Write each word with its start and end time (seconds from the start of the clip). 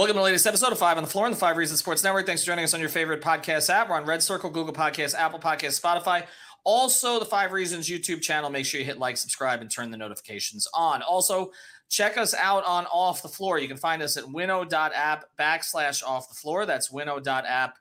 Welcome 0.00 0.14
to 0.14 0.20
the 0.20 0.24
latest 0.24 0.46
episode 0.46 0.72
of 0.72 0.78
Five 0.78 0.96
on 0.96 1.02
the 1.02 1.10
Floor 1.10 1.26
on 1.26 1.30
the 1.30 1.36
Five 1.36 1.58
Reasons 1.58 1.80
Sports 1.80 2.02
Network. 2.02 2.24
Thanks 2.24 2.40
for 2.40 2.46
joining 2.46 2.64
us 2.64 2.72
on 2.72 2.80
your 2.80 2.88
favorite 2.88 3.20
podcast 3.20 3.68
app. 3.68 3.90
We're 3.90 3.96
on 3.96 4.06
Red 4.06 4.22
Circle, 4.22 4.48
Google 4.48 4.72
Podcasts, 4.72 5.14
Apple 5.14 5.38
Podcasts, 5.38 5.78
Spotify. 5.78 6.24
Also, 6.64 7.18
the 7.18 7.26
Five 7.26 7.52
Reasons 7.52 7.86
YouTube 7.86 8.22
channel. 8.22 8.48
Make 8.48 8.64
sure 8.64 8.80
you 8.80 8.86
hit 8.86 8.98
like, 8.98 9.18
subscribe, 9.18 9.60
and 9.60 9.70
turn 9.70 9.90
the 9.90 9.98
notifications 9.98 10.66
on. 10.72 11.02
Also, 11.02 11.52
check 11.90 12.16
us 12.16 12.32
out 12.32 12.64
on 12.64 12.86
Off 12.86 13.20
the 13.20 13.28
Floor. 13.28 13.58
You 13.58 13.68
can 13.68 13.76
find 13.76 14.00
us 14.00 14.16
at 14.16 14.26
winnow.app 14.26 15.26
backslash 15.38 16.02
off 16.02 16.30
the 16.30 16.34
floor. 16.34 16.64
That's 16.64 16.90
winnow.app 16.90 17.76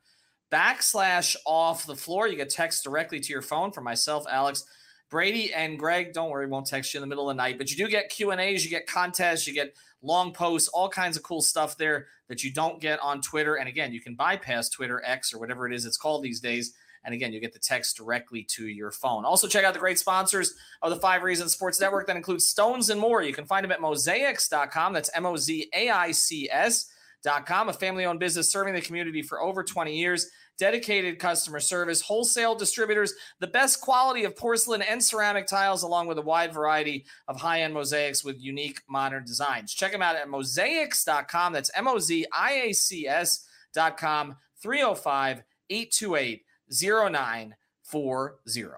backslash 0.52 1.38
off 1.46 1.86
the 1.86 1.96
floor. 1.96 2.28
You 2.28 2.36
get 2.36 2.50
text 2.50 2.84
directly 2.84 3.22
to 3.22 3.32
your 3.32 3.42
phone 3.42 3.72
from 3.72 3.86
myself, 3.86 4.26
Alex, 4.30 4.66
Brady, 5.10 5.54
and 5.54 5.80
Greg. 5.80 6.12
Don't 6.12 6.32
worry, 6.32 6.48
won't 6.48 6.68
text 6.68 6.94
you 6.94 6.98
in 6.98 7.02
the 7.02 7.08
middle 7.08 7.30
of 7.30 7.38
the 7.38 7.42
night, 7.42 7.58
but 7.58 7.72
you 7.72 7.78
do 7.78 7.90
get 7.90 8.10
Q&As, 8.10 8.66
you 8.66 8.70
get 8.70 8.88
contests, 8.88 9.48
you 9.48 9.54
get– 9.54 9.74
long 10.02 10.34
posts, 10.34 10.70
all 10.70 10.90
kinds 10.90 11.18
of 11.18 11.24
cool 11.24 11.42
stuff 11.42 11.78
there 11.78 12.08
that 12.28 12.44
you 12.44 12.54
don't 12.54 12.80
get 12.80 13.00
on 13.00 13.22
Twitter. 13.22 13.56
And 13.56 13.68
again, 13.68 13.92
you 13.92 14.02
can 14.02 14.16
bypass 14.16 14.70
Twitter 14.70 15.02
X 15.06 15.34
or 15.34 15.40
whatever 15.40 15.68
it 15.68 15.74
is 15.74 15.86
it's 15.86 15.98
called 15.98 16.24
these 16.24 16.40
days. 16.40 16.74
And 17.04 17.14
again, 17.14 17.32
you 17.32 17.40
get 17.40 17.54
the 17.54 17.60
text 17.60 17.98
directly 17.98 18.44
to 18.56 18.68
your 18.68 18.92
phone. 18.92 19.24
Also, 19.24 19.48
check 19.48 19.64
out 19.64 19.74
the 19.74 19.80
great 19.80 19.98
sponsors 20.00 20.56
of 20.82 20.90
the 20.90 20.98
Five 20.98 21.24
Reasons 21.24 21.54
Sports 21.54 21.80
Network 21.80 22.08
that 22.08 22.18
includes 22.18 22.46
Stones 22.46 22.90
and 22.90 23.00
more. 23.00 23.22
You 23.22 23.34
can 23.34 23.46
find 23.46 23.64
them 23.64 23.72
at 23.72 23.80
mozaics.com. 23.80 24.94
That's 24.94 25.10
M 25.16 25.26
O 25.26 25.38
Z 25.38 25.70
A 25.74 25.90
I 25.90 26.12
C 26.12 26.50
S.com, 26.52 27.70
a 27.70 27.74
family 27.74 28.06
owned 28.06 28.20
business 28.20 28.52
serving 28.52 28.74
the 28.74 28.82
community 28.82 29.22
for 29.22 29.42
over 29.42 29.64
20 29.64 29.96
years 29.96 30.30
dedicated 30.60 31.18
customer 31.18 31.60
service, 31.60 32.02
wholesale 32.02 32.54
distributors, 32.54 33.14
the 33.40 33.48
best 33.48 33.82
quality 33.82 34.26
of 34.26 34.36
porcelain 34.36 34.82
and 34.82 35.04
ceramic 35.04 35.48
tiles, 35.48 35.84
along 35.84 36.08
with 36.08 36.18
a 36.18 36.22
wide 36.22 36.54
variety 36.54 37.06
of 37.28 37.40
high 37.40 37.62
end 37.62 37.74
mosaics 37.74 38.24
with 38.24 38.40
unique 38.40 38.82
modern 38.88 39.26
designs. 39.26 39.74
Check 39.74 39.92
them 39.92 40.02
out 40.02 40.16
at 40.16 40.28
mozaics.com. 40.28 41.54
That's 41.54 41.72
M 41.76 41.88
O 41.88 41.98
Z 41.98 42.26
I 42.34 42.52
A 42.52 42.74
C 42.74 43.08
S.com, 43.08 44.36
305 44.62 45.44
828 45.70 46.44
0940. 46.72 48.72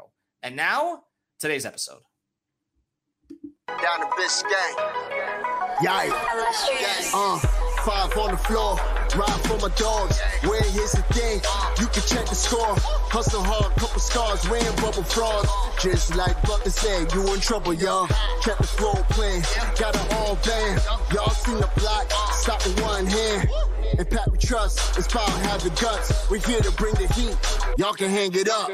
And 0.44 0.56
now, 0.56 1.04
today's 1.40 1.66
episode. 1.66 2.02
Down 3.68 4.00
to 4.00 4.06
Biscayne. 4.18 4.76
Yikes. 5.82 7.12
Uh, 7.14 7.61
five 7.86 8.16
on 8.18 8.32
the 8.32 8.38
floor. 8.38 8.76
Ride 9.16 9.42
for 9.46 9.58
my 9.58 9.74
dogs. 9.76 10.20
Where 10.44 10.62
here's 10.62 10.92
the 10.94 11.04
thing. 11.14 11.42
You 11.80 11.88
can 11.88 12.04
check 12.04 12.26
the 12.28 12.36
score. 12.36 12.76
Hustle 13.10 13.44
hard, 13.44 13.74
couple 13.76 14.00
scars, 14.00 14.48
wearing 14.50 14.76
bubble 14.78 15.04
frogs. 15.04 15.50
Just 15.82 16.16
like 16.16 16.40
Butler 16.44 16.72
said, 16.72 17.12
you 17.14 17.34
in 17.34 17.40
trouble, 17.40 17.74
y'all. 17.74 18.08
Kept 18.44 18.62
the 18.62 18.68
floor 18.68 18.96
playing. 19.10 19.42
Got 19.80 19.96
it 19.96 20.14
all 20.16 20.36
band. 20.46 20.82
Y'all 21.14 21.30
seen 21.30 21.58
the 21.58 21.70
block. 21.78 22.12
Stop 22.34 22.64
with 22.66 22.82
one 22.82 23.06
hand. 23.06 23.50
And 23.98 24.10
Pat 24.10 24.32
we 24.32 24.38
trust. 24.38 24.98
It's 24.98 25.08
power 25.08 25.30
have 25.50 25.64
the 25.64 25.70
guts. 25.82 26.30
We're 26.30 26.40
here 26.40 26.62
to 26.62 26.72
bring 26.72 26.94
the 26.96 27.08
heat. 27.14 27.36
Y'all 27.78 27.94
can 27.94 28.10
hang 28.10 28.34
it 28.34 28.50
up. 28.50 28.70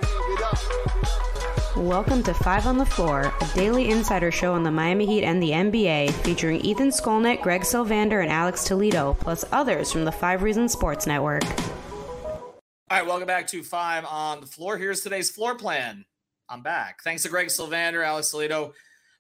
Welcome 1.78 2.24
to 2.24 2.34
Five 2.34 2.66
on 2.66 2.80
the 2.80 2.88
Floor, 2.88 3.32
a 3.40 3.48
daily 3.54 3.92
insider 3.92 4.32
show 4.32 4.54
on 4.54 4.64
the 4.64 4.72
Miami 4.72 5.06
Heat 5.06 5.24
and 5.24 5.42
the 5.42 5.52
NBA, 5.52 6.12
featuring 6.12 6.60
Ethan 6.62 6.90
Skolnick, 6.90 7.44
Greg 7.44 7.62
Sylvander, 7.62 8.24
and 8.24 8.32
Alex 8.32 8.64
Toledo, 8.64 9.14
plus 9.20 9.46
others 9.52 9.92
from 9.92 10.04
the 10.04 10.12
Five 10.12 10.42
Reasons 10.42 10.72
Sports 10.72 11.06
Network. 11.06 11.44
All 11.46 12.52
right, 12.90 13.06
welcome 13.06 13.28
back 13.28 13.46
to 13.50 13.62
Five 13.62 14.06
on 14.06 14.42
the 14.42 14.48
Floor. 14.48 14.80
Here's 14.80 15.02
today's 15.02 15.30
floor 15.30 15.54
plan. 15.54 16.04
I'm 16.50 16.64
back. 16.64 17.04
Thanks 17.04 17.22
to 17.24 17.30
Greg 17.30 17.48
Sylvander, 17.48 18.04
Alex 18.04 18.32
Toledo, 18.32 18.74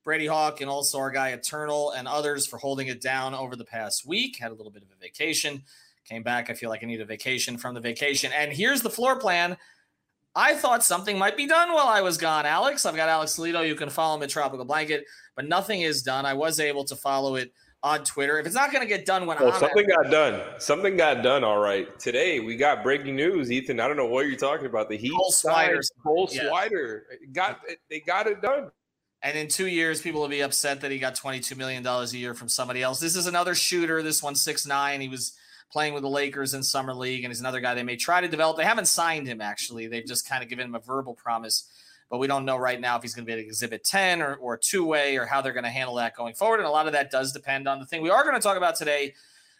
Brady 0.04 0.26
Hawk, 0.26 0.60
and 0.60 0.70
also 0.70 0.98
our 0.98 1.12
guy 1.12 1.30
Eternal 1.30 1.92
and 1.92 2.08
others 2.08 2.48
for 2.48 2.58
holding 2.58 2.88
it 2.88 3.02
down 3.02 3.36
over 3.36 3.56
the 3.56 3.66
past 3.66 4.04
week. 4.08 4.40
Had 4.40 4.50
a 4.50 4.56
little 4.56 4.72
bit 4.72 4.82
of 4.82 4.90
a 4.90 5.00
vacation. 5.00 5.62
Came 6.10 6.24
back. 6.24 6.50
I 6.50 6.56
feel 6.56 6.72
like 6.72 6.82
I 6.84 6.88
need 6.88 7.02
a 7.02 7.06
vacation 7.06 7.60
from 7.60 7.76
the 7.76 7.82
vacation. 7.82 8.32
And 8.36 8.52
here's 8.52 8.82
the 8.82 8.90
floor 8.90 9.20
plan 9.20 9.58
I 10.36 10.54
thought 10.54 10.84
something 10.84 11.18
might 11.18 11.36
be 11.36 11.48
done 11.48 11.74
while 11.74 11.88
I 11.88 12.02
was 12.02 12.18
gone, 12.18 12.46
Alex. 12.46 12.86
I've 12.86 12.96
got 12.96 13.10
Alex 13.10 13.36
Toledo. 13.36 13.62
You 13.62 13.76
can 13.76 13.90
follow 13.90 14.18
him 14.18 14.24
at 14.24 14.30
Tropical 14.30 14.66
Blanket, 14.66 15.06
but 15.36 15.48
nothing 15.48 15.82
is 15.82 16.04
done. 16.04 16.26
I 16.26 16.34
was 16.34 16.60
able 16.60 16.84
to 16.86 16.96
follow 16.96 17.36
it 17.36 17.52
on 17.84 18.04
Twitter. 18.04 18.40
If 18.40 18.46
it's 18.46 18.56
not 18.56 18.72
going 18.72 18.82
to 18.82 18.88
get 18.88 19.06
done 19.06 19.26
when 19.26 19.38
well, 19.40 19.54
I'm 19.54 19.60
something 19.60 19.88
got 19.88 20.12
done. 20.12 20.42
Something 20.60 20.98
got 20.98 21.24
done. 21.24 21.44
All 21.44 21.60
right. 21.60 21.98
Today 22.00 22.40
we 22.40 22.56
got 22.56 22.84
breaking 22.84 23.16
news, 23.16 23.52
Ethan. 23.52 23.80
I 23.80 23.88
don't 23.88 23.98
know 23.98 24.06
what 24.06 24.28
you're 24.28 24.38
talking 24.38 24.66
about. 24.66 24.90
The 24.90 24.98
Heat 24.98 25.12
Cole 25.12 25.32
Swider. 25.32 25.82
Cole 26.04 26.30
Yeah. 26.32 26.44
Swider 26.44 27.02
got 27.32 27.60
they 27.90 28.00
got 28.00 28.28
it 28.28 28.42
done. 28.42 28.72
And 29.24 29.38
in 29.38 29.48
two 29.48 29.68
years, 29.68 30.02
people 30.02 30.22
will 30.22 30.28
be 30.28 30.42
upset 30.42 30.82
that 30.82 30.92
he 30.92 31.00
got 31.00 31.16
$22 31.16 31.58
million 31.58 31.86
a 31.86 32.06
year 32.06 32.36
from 32.36 32.48
somebody 32.48 32.84
else. 32.84 33.00
This 33.00 33.16
is 33.16 33.26
another 33.26 33.56
shooter. 33.56 34.04
This 34.04 34.22
one's 34.22 34.42
six 34.42 34.66
nine. 34.66 35.02
He 35.02 35.08
was 35.08 35.36
playing 35.72 35.94
with 35.94 36.04
the 36.04 36.10
Lakers 36.10 36.54
in 36.54 36.64
summer 36.64 36.94
league, 36.94 37.24
and 37.24 37.32
he's 37.32 37.40
another 37.40 37.60
guy 37.60 37.74
they 37.74 37.84
may 37.84 37.96
try 37.96 38.22
to 38.22 38.28
develop. 38.28 38.58
They 38.58 38.64
haven't 38.64 38.88
signed 38.88 39.28
him 39.28 39.42
actually. 39.42 39.88
They've 39.88 40.06
just 40.06 40.28
kind 40.28 40.44
of 40.44 40.50
given 40.50 40.66
him 40.66 40.76
a 40.76 40.80
verbal 40.80 41.14
promise, 41.14 41.70
but 42.10 42.20
we 42.20 42.28
don't 42.28 42.46
know 42.46 42.58
right 42.58 42.80
now 42.80 42.96
if 42.96 43.02
he's 43.02 43.14
going 43.14 43.26
to 43.26 43.30
be 43.30 43.40
an 43.40 43.46
exhibit 43.46 43.84
10 43.84 44.22
or, 44.22 44.36
or 44.36 44.58
two 44.58 44.86
way 44.86 45.18
or 45.18 45.26
how 45.26 45.42
they're 45.42 45.54
going 45.54 45.66
to 45.66 45.70
handle 45.70 45.96
that 45.96 46.16
going 46.16 46.34
forward. 46.34 46.60
And 46.60 46.68
a 46.68 46.72
lot 46.72 46.88
of 46.88 46.94
that 46.94 47.12
does 47.12 47.32
depend 47.32 47.68
on 47.68 47.80
the 47.80 47.86
thing 47.86 48.02
we 48.02 48.10
are 48.10 48.24
going 48.24 48.36
to 48.36 48.42
talk 48.42 48.58
about 48.58 48.76
today, 48.76 49.14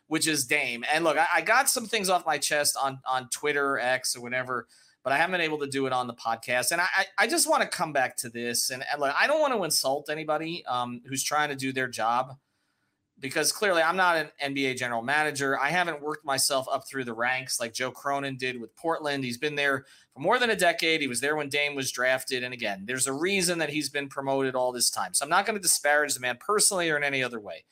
which 0.08 0.28
is 0.28 0.46
Dame. 0.46 0.86
And 0.92 1.04
look, 1.04 1.18
I, 1.18 1.28
I 1.36 1.42
got 1.42 1.70
some 1.70 1.86
things 1.86 2.10
off 2.10 2.26
my 2.26 2.38
chest 2.38 2.78
on 2.82 3.00
on 3.06 3.30
Twitter, 3.30 3.78
X, 3.78 4.16
or 4.16 4.22
whatever. 4.22 4.68
But 5.04 5.14
I 5.14 5.18
haven't 5.18 5.34
been 5.34 5.42
able 5.42 5.60
to 5.60 5.68
do 5.68 5.86
it 5.86 5.94
on 5.94 6.08
the 6.08 6.14
podcast, 6.14 6.74
and 6.74 6.82
I 6.82 6.88
I, 6.98 7.06
I 7.20 7.28
just 7.28 7.50
want 7.50 7.62
to 7.62 7.70
come 7.70 7.94
back 7.94 8.18
to 8.18 8.30
this. 8.30 8.72
And, 8.72 8.84
and 8.92 9.00
look, 9.00 9.14
I 9.18 9.26
don't 9.26 9.40
want 9.40 9.54
to 9.54 9.64
insult 9.64 10.10
anybody 10.10 10.66
um, 10.66 11.00
who's 11.06 11.24
trying 11.24 11.48
to 11.48 11.56
do 11.56 11.72
their 11.72 11.88
job 11.88 12.36
because 13.20 13.52
clearly 13.52 13.82
I'm 13.82 13.96
not 13.96 14.18
an 14.18 14.54
NBA 14.54 14.78
general 14.78 15.02
manager. 15.02 15.60
I 15.60 15.70
haven't 15.70 16.02
worked 16.02 16.26
myself 16.26 16.68
up 16.72 16.88
through 16.88 17.06
the 17.06 17.14
ranks 17.14 17.60
like 17.60 17.74
Joe 17.74 17.92
Cronin 17.92 18.38
did 18.38 18.60
with 18.62 18.76
Portland. 18.76 19.24
He's 19.24 19.38
been 19.38 19.56
there 19.56 19.86
for 20.14 20.20
more 20.20 20.38
than 20.38 20.52
a 20.52 20.56
decade. 20.56 21.02
He 21.02 21.08
was 21.08 21.20
there 21.20 21.36
when 21.36 21.50
Dame 21.50 21.76
was 21.76 21.92
drafted. 21.92 22.44
And 22.44 22.54
again, 22.54 22.84
there's 22.86 23.08
a 23.08 23.14
reason 23.14 23.58
that 23.60 23.70
he's 23.70 23.90
been 23.90 24.08
promoted 24.08 24.56
all 24.56 24.72
this 24.72 24.90
time. 24.90 25.14
So 25.14 25.26
I'm 25.26 25.30
not 25.30 25.46
going 25.46 25.58
to 25.58 25.62
disparage 25.62 26.14
the 26.14 26.20
man 26.20 26.38
personally 26.40 26.90
or 26.90 26.98
in 26.98 27.04
any 27.04 27.24
other 27.24 27.40
way. 27.40 27.66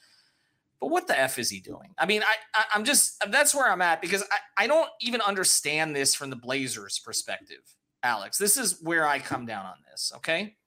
But 0.80 0.88
what 0.88 1.08
the 1.08 1.20
F 1.20 1.40
is 1.40 1.50
he 1.50 1.60
doing? 1.60 1.94
I 1.98 2.06
mean, 2.06 2.22
I, 2.24 2.36
I 2.54 2.66
I'm 2.74 2.84
just 2.84 3.24
that's 3.32 3.56
where 3.56 3.70
I'm 3.72 3.82
at 3.82 4.02
because 4.02 4.24
I, 4.24 4.64
I 4.66 4.68
don't 4.68 4.90
even 5.00 5.22
understand 5.22 5.96
this 5.96 6.14
from 6.14 6.30
the 6.30 6.36
Blazers 6.36 7.00
perspective, 7.00 7.76
Alex. 8.04 8.38
This 8.38 8.58
is 8.58 8.80
where 8.82 9.08
I 9.08 9.20
come 9.20 9.46
down 9.46 9.66
on 9.66 9.76
this, 9.90 10.12
okay? 10.18 10.58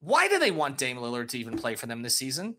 Why 0.00 0.28
do 0.28 0.38
they 0.38 0.50
want 0.50 0.78
Dame 0.78 0.98
Lillard 0.98 1.28
to 1.28 1.38
even 1.38 1.56
play 1.56 1.74
for 1.74 1.86
them 1.86 2.02
this 2.02 2.16
season? 2.16 2.56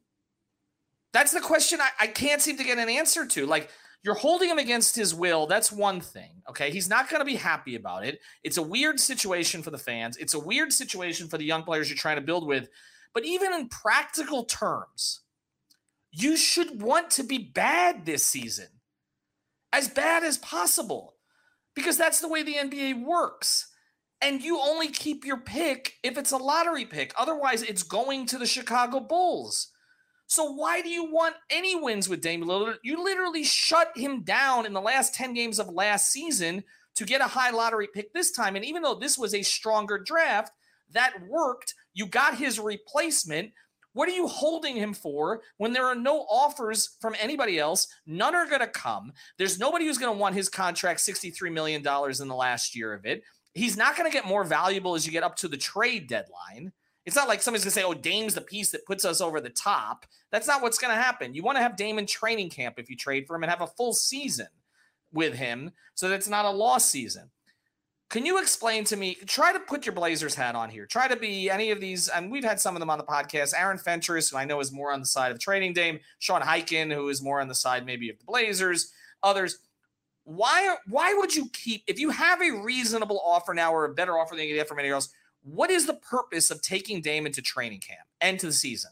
That's 1.14 1.32
the 1.32 1.42
question 1.42 1.80
I, 1.82 1.90
I 2.00 2.08
can't 2.08 2.42
seem 2.42 2.58
to 2.58 2.64
get 2.64 2.78
an 2.78 2.90
answer 2.90 3.26
to. 3.26 3.46
Like, 3.46 3.70
you're 4.04 4.16
holding 4.16 4.50
him 4.50 4.60
against 4.60 4.96
his 4.96 5.14
will. 5.14 5.48
That's 5.48 5.72
one 5.72 6.00
thing. 6.00 6.42
Okay. 6.50 6.72
He's 6.72 6.90
not 6.90 7.10
going 7.10 7.20
to 7.20 7.26
be 7.26 7.36
happy 7.36 7.76
about 7.76 8.06
it. 8.06 8.20
It's 8.44 8.58
a 8.58 8.62
weird 8.62 9.00
situation 9.00 9.64
for 9.64 9.72
the 9.72 9.78
fans. 9.78 10.18
It's 10.18 10.34
a 10.34 10.40
weird 10.40 10.72
situation 10.72 11.28
for 11.28 11.38
the 11.38 11.46
young 11.46 11.64
players 11.64 11.90
you're 11.90 11.98
trying 11.98 12.18
to 12.18 12.22
build 12.22 12.46
with. 12.46 12.70
But 13.14 13.26
even 13.26 13.54
in 13.54 13.70
practical 13.70 14.44
terms, 14.46 15.22
you 16.12 16.38
should 16.38 16.82
want 16.82 17.12
to 17.12 17.24
be 17.24 17.38
bad 17.38 18.06
this 18.06 18.26
season, 18.26 18.68
as 19.74 19.88
bad 19.88 20.24
as 20.24 20.38
possible, 20.38 21.16
because 21.76 21.98
that's 21.98 22.22
the 22.22 22.28
way 22.28 22.44
the 22.44 22.56
NBA 22.56 23.04
works. 23.04 23.68
And 24.22 24.42
you 24.42 24.60
only 24.60 24.88
keep 24.88 25.26
your 25.26 25.38
pick 25.38 25.96
if 26.04 26.18
it's 26.18 26.32
a 26.32 26.38
lottery 26.38 26.86
pick. 26.86 27.14
Otherwise, 27.18 27.62
it's 27.62 27.84
going 27.84 28.26
to 28.28 28.38
the 28.38 28.48
Chicago 28.48 29.00
Bulls. 29.00 29.70
So 30.28 30.52
why 30.52 30.82
do 30.82 30.90
you 30.90 31.10
want 31.10 31.36
any 31.50 31.76
wins 31.76 32.10
with 32.10 32.22
Dame 32.22 32.44
Lillard? 32.44 32.76
You 32.84 33.02
literally 33.04 33.44
shut 33.44 33.92
him 33.96 34.24
down 34.24 34.66
in 34.66 34.74
the 34.74 34.82
last 34.82 35.16
10 35.16 35.34
games 35.34 35.58
of 35.58 35.70
last 35.70 36.12
season 36.12 36.64
to 36.96 37.06
get 37.06 37.22
a 37.22 37.26
high 37.26 37.52
lottery 37.52 37.88
pick 37.94 38.14
this 38.14 38.32
time. 38.32 38.56
And 38.56 38.66
even 38.66 38.82
though 38.82 38.96
this 38.96 39.18
was 39.18 39.34
a 39.34 39.42
stronger 39.42 39.98
draft, 39.98 40.52
that 40.92 41.14
worked. 41.28 41.76
You 41.94 42.08
got 42.08 42.38
his 42.38 42.60
replacement. 42.60 43.52
What 43.94 44.10
are 44.10 44.14
you 44.14 44.28
holding 44.28 44.76
him 44.76 44.94
for 44.94 45.42
when 45.58 45.74
there 45.74 45.86
are 45.86 45.96
no 45.96 46.26
offers 46.30 46.98
from 47.00 47.16
anybody 47.20 47.58
else? 47.58 47.88
None 48.06 48.36
are 48.36 48.46
going 48.48 48.62
to 48.62 48.68
come. 48.68 49.14
There's 49.38 49.60
nobody 49.60 49.86
who's 49.86 49.98
going 49.98 50.14
to 50.14 50.20
want 50.20 50.36
his 50.36 50.50
contract 50.50 51.00
$63 51.00 51.52
million 51.52 51.78
in 51.80 52.28
the 52.28 52.36
last 52.36 52.76
year 52.76 52.94
of 52.94 53.06
it. 53.06 53.24
He's 53.54 53.78
not 53.78 53.98
going 53.98 54.10
to 54.10 54.16
get 54.16 54.28
more 54.28 54.44
valuable 54.44 54.94
as 54.94 55.06
you 55.06 55.12
get 55.12 55.24
up 55.24 55.36
to 55.38 55.48
the 55.48 55.58
trade 55.58 56.08
deadline. 56.08 56.74
It's 57.08 57.16
not 57.16 57.30
like 57.30 57.42
somebody's 57.42 57.64
to 57.64 57.72
say, 57.72 57.84
oh, 57.84 57.94
Dame's 57.94 58.34
the 58.36 58.42
piece 58.42 58.70
that 58.72 58.86
puts 58.86 59.06
us 59.06 59.22
over 59.22 59.40
the 59.40 59.50
top. 59.50 60.06
That's 60.30 60.46
not 60.46 60.62
what's 60.62 60.78
to 60.78 60.88
happen. 60.88 61.34
You 61.34 61.42
want 61.42 61.58
to 61.58 61.62
have 61.62 61.78
Dame 61.78 62.00
in 62.00 62.06
training 62.06 62.50
camp 62.50 62.76
if 62.78 62.90
you 62.90 62.98
trade 62.98 63.26
for 63.26 63.38
him 63.38 63.44
and 63.44 63.50
have 63.50 63.62
a 63.62 63.68
full 63.68 63.94
season 63.94 64.48
with 65.14 65.34
him 65.34 65.72
so 65.96 66.10
that 66.10 66.16
it's 66.16 66.28
not 66.28 66.44
a 66.44 66.50
lost 66.50 66.92
season. 66.92 67.32
Can 68.10 68.26
you 68.26 68.42
explain 68.42 68.84
to 68.86 68.98
me? 68.98 69.16
Try 69.26 69.54
to 69.54 69.60
put 69.60 69.86
your 69.86 69.96
Blazers 69.96 70.36
hat 70.36 70.54
on 70.56 70.70
here. 70.70 70.86
Try 70.86 71.08
to 71.08 71.16
be 71.16 71.50
any 71.50 71.72
of 71.72 71.80
these, 71.80 72.10
and 72.10 72.30
we've 72.30 72.44
had 72.44 72.60
some 72.60 72.76
of 72.76 72.82
them 72.82 72.90
on 72.90 72.98
the 72.98 73.06
podcast. 73.06 73.54
Aaron 73.58 73.78
Fentress, 73.78 74.30
who 74.30 74.38
I 74.38 74.44
know 74.44 74.60
is 74.60 74.74
more 74.74 74.92
on 74.92 75.00
the 75.00 75.06
side 75.06 75.32
of 75.32 75.40
trading 75.40 75.72
Dame. 75.72 76.00
Sean 76.20 76.42
Highkin, 76.42 76.94
who 76.94 77.08
is 77.08 77.22
more 77.22 77.40
on 77.40 77.48
the 77.48 77.56
side 77.56 77.86
maybe 77.86 78.10
of 78.10 78.18
the 78.18 78.26
Blazers. 78.26 78.92
Others. 79.24 79.60
Why? 80.26 80.76
Why 80.88 81.14
would 81.14 81.34
you 81.34 81.48
keep 81.54 81.84
if 81.88 82.00
you 82.00 82.10
have 82.10 82.42
a 82.42 82.52
reasonable 82.52 83.22
offer 83.26 83.54
now 83.54 83.74
or 83.74 83.86
a 83.86 83.94
better 83.94 84.18
offer 84.18 84.36
than 84.36 84.46
you 84.46 84.56
get 84.56 84.68
from 84.68 84.80
anybody 84.80 84.92
else? 84.94 85.08
What 85.50 85.72
is 85.72 85.86
the 85.86 85.94
purpose 85.94 86.52
of 86.52 86.62
taking 86.62 87.02
Damon 87.02 87.32
to 87.32 87.42
training 87.42 87.80
camp 87.80 88.02
and 88.20 88.38
to 88.42 88.48
the 88.48 88.52
season? 88.52 88.92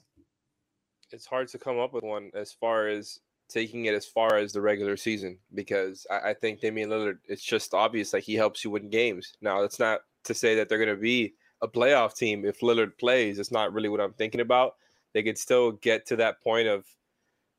It's 1.11 1.25
hard 1.25 1.49
to 1.49 1.57
come 1.57 1.79
up 1.79 1.91
with 1.91 2.05
one 2.05 2.31
as 2.33 2.53
far 2.53 2.87
as 2.87 3.19
taking 3.49 3.85
it 3.85 3.93
as 3.93 4.05
far 4.05 4.37
as 4.37 4.53
the 4.53 4.61
regular 4.61 4.95
season 4.95 5.37
because 5.53 6.07
I, 6.09 6.29
I 6.29 6.33
think 6.33 6.61
Damian 6.61 6.89
Lillard, 6.89 7.17
it's 7.25 7.43
just 7.43 7.73
obvious 7.73 8.13
like 8.13 8.23
he 8.23 8.35
helps 8.35 8.63
you 8.63 8.71
win 8.71 8.89
games. 8.89 9.33
Now, 9.41 9.59
that's 9.59 9.79
not 9.79 10.01
to 10.23 10.33
say 10.33 10.55
that 10.55 10.69
they're 10.69 10.77
going 10.77 10.95
to 10.95 10.95
be 10.95 11.33
a 11.61 11.67
playoff 11.67 12.15
team 12.15 12.45
if 12.45 12.61
Lillard 12.61 12.97
plays. 12.97 13.37
It's 13.37 13.51
not 13.51 13.73
really 13.73 13.89
what 13.89 13.99
I'm 13.99 14.13
thinking 14.13 14.39
about. 14.39 14.75
They 15.13 15.23
could 15.23 15.37
still 15.37 15.73
get 15.73 16.05
to 16.07 16.15
that 16.15 16.41
point 16.41 16.69
of, 16.69 16.85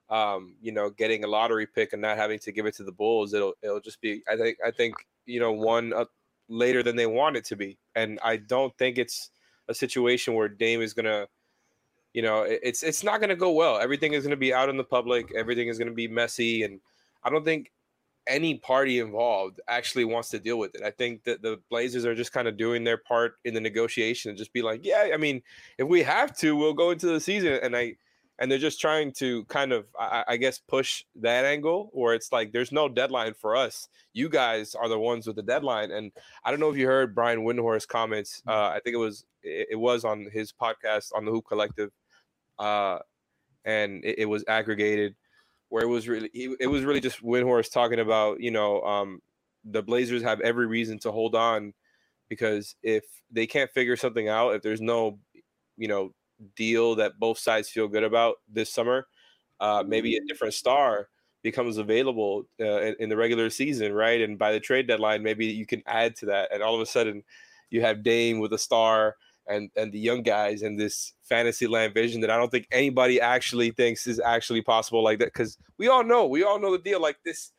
um, 0.09 0.57
you 0.63 0.73
know, 0.73 0.89
getting 0.89 1.23
a 1.23 1.29
lottery 1.29 1.67
pick 1.67 1.93
and 1.93 2.01
not 2.01 2.17
having 2.17 2.39
to 2.39 2.51
give 2.51 2.65
it 2.65 2.75
to 2.77 2.83
the 2.83 2.93
Bulls. 2.93 3.35
It'll 3.35 3.53
it'll 3.63 3.81
just 3.81 4.01
be. 4.01 4.23
I 4.27 4.37
think 4.37 4.57
I 4.65 4.71
think 4.71 4.95
you 5.27 5.41
know 5.41 5.53
one 5.53 5.93
uh, 5.93 6.05
later 6.49 6.83
than 6.83 6.97
they 6.97 7.07
want 7.07 7.37
it 7.37 7.45
to 7.47 7.57
be, 7.57 7.79
and 7.95 8.19
I 8.23 8.37
don't 8.37 8.77
think 8.79 8.99
it's 8.99 9.31
a 9.69 9.75
situation 9.75 10.35
where 10.35 10.49
Dame 10.49 10.81
is 10.83 10.95
gonna 10.95 11.27
you 12.17 12.23
know, 12.23 12.47
it's 12.49 12.83
it's 12.83 13.05
not 13.05 13.21
to 13.21 13.37
go 13.37 13.53
well. 13.53 13.79
Everything 13.79 14.15
is 14.15 14.25
to 14.25 14.37
be 14.39 14.55
out 14.55 14.71
in 14.71 14.79
the 14.79 14.85
public. 14.85 15.35
Everything 15.37 15.69
is 15.69 15.77
to 15.89 15.95
be 15.95 16.09
messy, 16.09 16.63
and 16.63 16.81
I 17.23 17.29
don't 17.29 17.45
think 17.45 17.71
any 18.27 18.57
party 18.57 19.01
involved 19.01 19.61
actually 19.69 20.07
wants 20.07 20.31
to 20.31 20.39
deal 20.39 20.59
with 20.59 20.75
it. 20.75 20.83
I 20.83 20.91
think 20.91 21.25
that 21.25 21.43
the 21.43 21.61
Blazers 21.69 22.07
are 22.07 22.15
just 22.15 22.33
kind 22.33 22.49
of 22.49 22.57
doing 22.57 22.85
their 22.85 22.97
part 22.97 23.35
in 23.45 23.53
the 23.53 23.61
negotiation 23.61 24.31
and 24.31 24.39
just 24.39 24.55
be 24.55 24.63
like, 24.63 24.81
yeah, 24.83 25.11
I 25.13 25.19
mean, 25.19 25.43
if 25.77 25.87
we 25.87 26.03
have 26.03 26.35
to, 26.39 26.57
we'll 26.57 26.73
go 26.73 26.91
into 26.91 27.07
the 27.07 27.21
season. 27.21 27.59
And 27.63 27.77
I 27.77 27.97
and 28.39 28.51
they're 28.51 28.59
just 28.59 28.81
trying 28.81 29.13
to 29.13 29.45
kind 29.47 29.73
of, 29.73 29.87
I, 29.99 30.25
I 30.29 30.37
guess, 30.37 30.59
push 30.59 31.05
that 31.17 31.45
angle 31.45 31.91
where 31.93 32.15
it's 32.15 32.33
like 32.33 32.53
there's 32.53 32.73
no 32.73 32.89
deadline 32.89 33.35
for 33.35 33.57
us. 33.57 33.89
You 34.13 34.29
guys 34.29 34.75
are 34.75 34.89
the 34.89 34.99
ones 34.99 35.27
with 35.27 35.37
the 35.37 35.43
deadline. 35.43 35.91
And 35.91 36.13
I 36.45 36.51
don't 36.51 36.61
know 36.61 36.71
if 36.71 36.77
you 36.77 36.87
heard 36.87 37.15
Brian 37.15 37.45
Windhorst's 37.45 37.87
comments. 37.87 38.43
Mm. 38.47 38.53
Uh, 38.53 38.69
I 38.69 38.81
think 38.81 38.95
it 38.95 38.99
was 38.99 39.25
it, 39.43 39.69
it 39.73 39.77
was 39.77 40.05
on 40.05 40.29
his 40.33 40.53
podcast 40.53 41.13
on 41.15 41.25
the 41.25 41.31
Hoop 41.31 41.47
Collective 41.49 41.91
uh, 42.59 42.99
and 43.65 44.05
it, 44.05 44.21
it, 44.21 44.25
was 44.27 44.45
aggregated 44.49 45.15
where 45.69 45.83
it 45.83 45.89
was 45.89 46.09
really 46.09 46.31
it 46.33 46.69
was 46.69 46.85
really 46.85 47.01
just 47.01 47.23
Windhorst 47.23 47.73
talking 47.73 48.01
about 48.01 48.41
you 48.41 48.51
know 48.51 48.81
um, 48.83 49.21
the 49.65 49.83
Blazers 49.83 50.23
have 50.23 50.41
every 50.41 50.67
reason 50.67 50.99
to 51.01 51.13
hold 51.13 51.35
on 51.35 51.75
because 52.29 52.77
if 52.83 53.05
they 53.31 53.47
can't 53.47 53.71
figure 53.71 53.97
something 53.97 54.29
out, 54.29 54.55
if 54.55 54.63
there's 54.63 54.81
no 54.81 55.19
you 55.77 55.89
know 55.89 56.13
deal 56.55 56.95
that 56.97 57.19
both 57.19 57.39
sides 57.39 57.69
feel 57.69 57.89
good 57.89 58.05
about 58.05 58.37
this 58.49 58.73
summer, 58.73 59.07
uh, 59.61 59.85
maybe 59.87 60.17
a 60.17 60.25
different 60.27 60.55
star 60.55 61.09
becomes 61.43 61.79
available 61.79 62.45
uh, 62.61 62.81
in, 62.81 62.97
in, 62.99 63.09
the 63.09 63.17
regular 63.17 63.49
season, 63.51 63.93
right? 63.93 64.21
And 64.21 64.39
by 64.39 64.53
the 64.53 64.61
trade 64.61 64.89
deadline, 64.89 65.23
maybe 65.23 65.47
you 65.47 65.65
can 65.65 65.83
add 65.87 66.17
to 66.17 66.27
that, 66.27 66.53
and 66.53 66.63
all 66.63 66.75
of 66.75 66.81
a 66.81 66.87
sudden, 66.87 67.23
you 67.71 67.81
have 67.83 68.03
Dame 68.03 68.39
with 68.41 68.53
a 68.53 68.59
star 68.59 69.17
and 69.47 69.71
and 69.77 69.93
the 69.93 69.99
young 69.99 70.23
guys 70.23 70.63
and 70.63 70.79
this 70.79 71.13
fantasy 71.23 71.67
land 71.67 71.95
vision 71.95 72.21
that 72.21 72.31
I 72.31 72.37
don't 72.37 72.51
think 72.51 72.67
anybody 72.71 73.21
actually 73.21 73.71
thinks 73.71 74.07
is 74.07 74.21
actually 74.21 74.63
possible 74.63 75.03
like 75.03 75.19
that 75.21 75.33
because 75.33 75.59
we 75.79 75.89
all 75.89 76.05
know 76.05 76.27
we 76.27 76.43
all 76.43 76.59
know 76.59 76.73
the 76.73 76.79
deal 76.79 77.01
like 77.01 77.19
this 77.25 77.53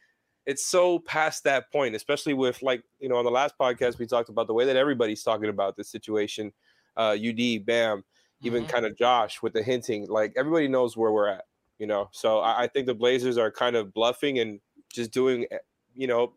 it's 0.45 0.65
so 0.65 0.99
past 0.99 1.43
that 1.45 1.71
point 1.71 1.95
especially 1.95 2.33
with 2.33 2.61
like 2.61 2.83
you 2.99 3.09
know 3.09 3.15
on 3.15 3.25
the 3.25 3.31
last 3.31 3.55
podcast 3.59 3.99
we 3.99 4.05
talked 4.05 4.29
about 4.29 4.47
the 4.47 4.53
way 4.53 4.65
that 4.65 4.75
everybody's 4.75 5.23
talking 5.23 5.49
about 5.49 5.75
this 5.77 5.89
situation 5.89 6.51
uh 6.97 7.15
UD 7.17 7.65
Bam 7.65 8.03
even 8.41 8.63
mm-hmm. 8.63 8.71
kind 8.71 8.85
of 8.85 8.97
Josh 8.97 9.41
with 9.41 9.53
the 9.53 9.63
hinting 9.63 10.07
like 10.07 10.33
everybody 10.37 10.67
knows 10.67 10.95
where 10.95 11.11
we're 11.11 11.27
at 11.27 11.45
you 11.79 11.87
know 11.87 12.09
so 12.11 12.39
I, 12.39 12.63
I 12.63 12.67
think 12.67 12.87
the 12.87 12.95
Blazers 12.95 13.37
are 13.37 13.51
kind 13.51 13.75
of 13.75 13.93
bluffing 13.93 14.39
and 14.39 14.59
just 14.93 15.11
doing 15.11 15.45
eh, 15.51 15.57
you 15.95 16.07
know 16.07 16.33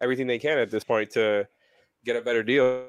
everything 0.00 0.26
they 0.26 0.38
can 0.38 0.58
at 0.58 0.70
this 0.70 0.84
point 0.84 1.10
to 1.12 1.46
get 2.04 2.16
a 2.16 2.20
better 2.20 2.42
deal 2.42 2.86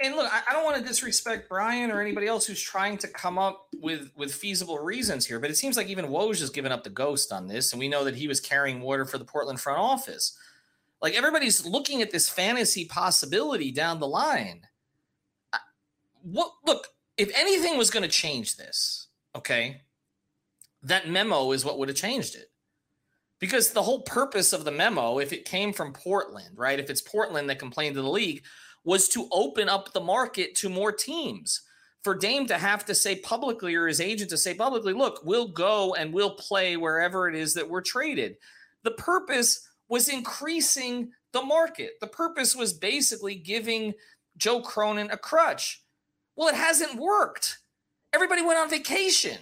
and 0.00 0.16
look, 0.16 0.30
I 0.30 0.52
don't 0.52 0.64
want 0.64 0.76
to 0.76 0.82
disrespect 0.82 1.48
Brian 1.48 1.90
or 1.90 2.00
anybody 2.00 2.26
else 2.26 2.46
who's 2.46 2.60
trying 2.60 2.98
to 2.98 3.08
come 3.08 3.38
up 3.38 3.68
with 3.80 4.10
with 4.16 4.34
feasible 4.34 4.78
reasons 4.78 5.26
here, 5.26 5.38
but 5.38 5.50
it 5.50 5.56
seems 5.56 5.76
like 5.76 5.88
even 5.88 6.06
Woj 6.06 6.40
has 6.40 6.50
given 6.50 6.72
up 6.72 6.84
the 6.84 6.90
ghost 6.90 7.32
on 7.32 7.46
this, 7.46 7.72
and 7.72 7.80
we 7.80 7.88
know 7.88 8.04
that 8.04 8.16
he 8.16 8.28
was 8.28 8.40
carrying 8.40 8.80
water 8.80 9.04
for 9.04 9.18
the 9.18 9.24
Portland 9.24 9.60
front 9.60 9.78
office. 9.78 10.36
Like 11.00 11.14
everybody's 11.14 11.64
looking 11.64 12.02
at 12.02 12.10
this 12.10 12.28
fantasy 12.28 12.84
possibility 12.84 13.70
down 13.70 14.00
the 14.00 14.08
line. 14.08 14.62
What 16.22 16.52
look, 16.66 16.88
if 17.18 17.30
anything 17.34 17.76
was 17.76 17.90
going 17.90 18.04
to 18.04 18.08
change 18.08 18.56
this, 18.56 19.08
okay, 19.36 19.82
that 20.82 21.10
memo 21.10 21.52
is 21.52 21.64
what 21.64 21.78
would 21.78 21.88
have 21.88 21.98
changed 21.98 22.36
it. 22.36 22.50
Because 23.40 23.70
the 23.70 23.82
whole 23.82 24.02
purpose 24.02 24.52
of 24.52 24.64
the 24.64 24.70
memo, 24.70 25.18
if 25.18 25.32
it 25.32 25.44
came 25.44 25.72
from 25.72 25.92
Portland, 25.92 26.56
right? 26.56 26.78
If 26.78 26.90
it's 26.90 27.00
Portland 27.00 27.50
that 27.50 27.58
complained 27.58 27.96
to 27.96 28.02
the 28.02 28.08
league, 28.08 28.44
was 28.84 29.08
to 29.10 29.28
open 29.32 29.68
up 29.68 29.92
the 29.92 30.00
market 30.00 30.54
to 30.56 30.68
more 30.68 30.92
teams. 30.92 31.62
For 32.04 32.14
Dame 32.14 32.46
to 32.46 32.56
have 32.56 32.84
to 32.86 32.94
say 32.94 33.16
publicly 33.16 33.74
or 33.74 33.86
his 33.86 34.00
agent 34.00 34.30
to 34.30 34.38
say 34.38 34.54
publicly, 34.54 34.92
look, 34.92 35.20
we'll 35.24 35.48
go 35.48 35.94
and 35.94 36.12
we'll 36.12 36.34
play 36.36 36.76
wherever 36.76 37.28
it 37.28 37.34
is 37.34 37.54
that 37.54 37.68
we're 37.68 37.80
traded. 37.80 38.36
The 38.84 38.92
purpose 38.92 39.68
was 39.88 40.08
increasing 40.08 41.10
the 41.32 41.42
market. 41.42 41.92
The 42.00 42.06
purpose 42.06 42.54
was 42.54 42.72
basically 42.72 43.34
giving 43.34 43.94
Joe 44.36 44.62
Cronin 44.62 45.10
a 45.10 45.16
crutch. 45.16 45.82
Well, 46.38 46.48
it 46.48 46.54
hasn't 46.54 46.94
worked. 46.94 47.58
Everybody 48.12 48.42
went 48.42 48.60
on 48.60 48.70
vacation. 48.70 49.38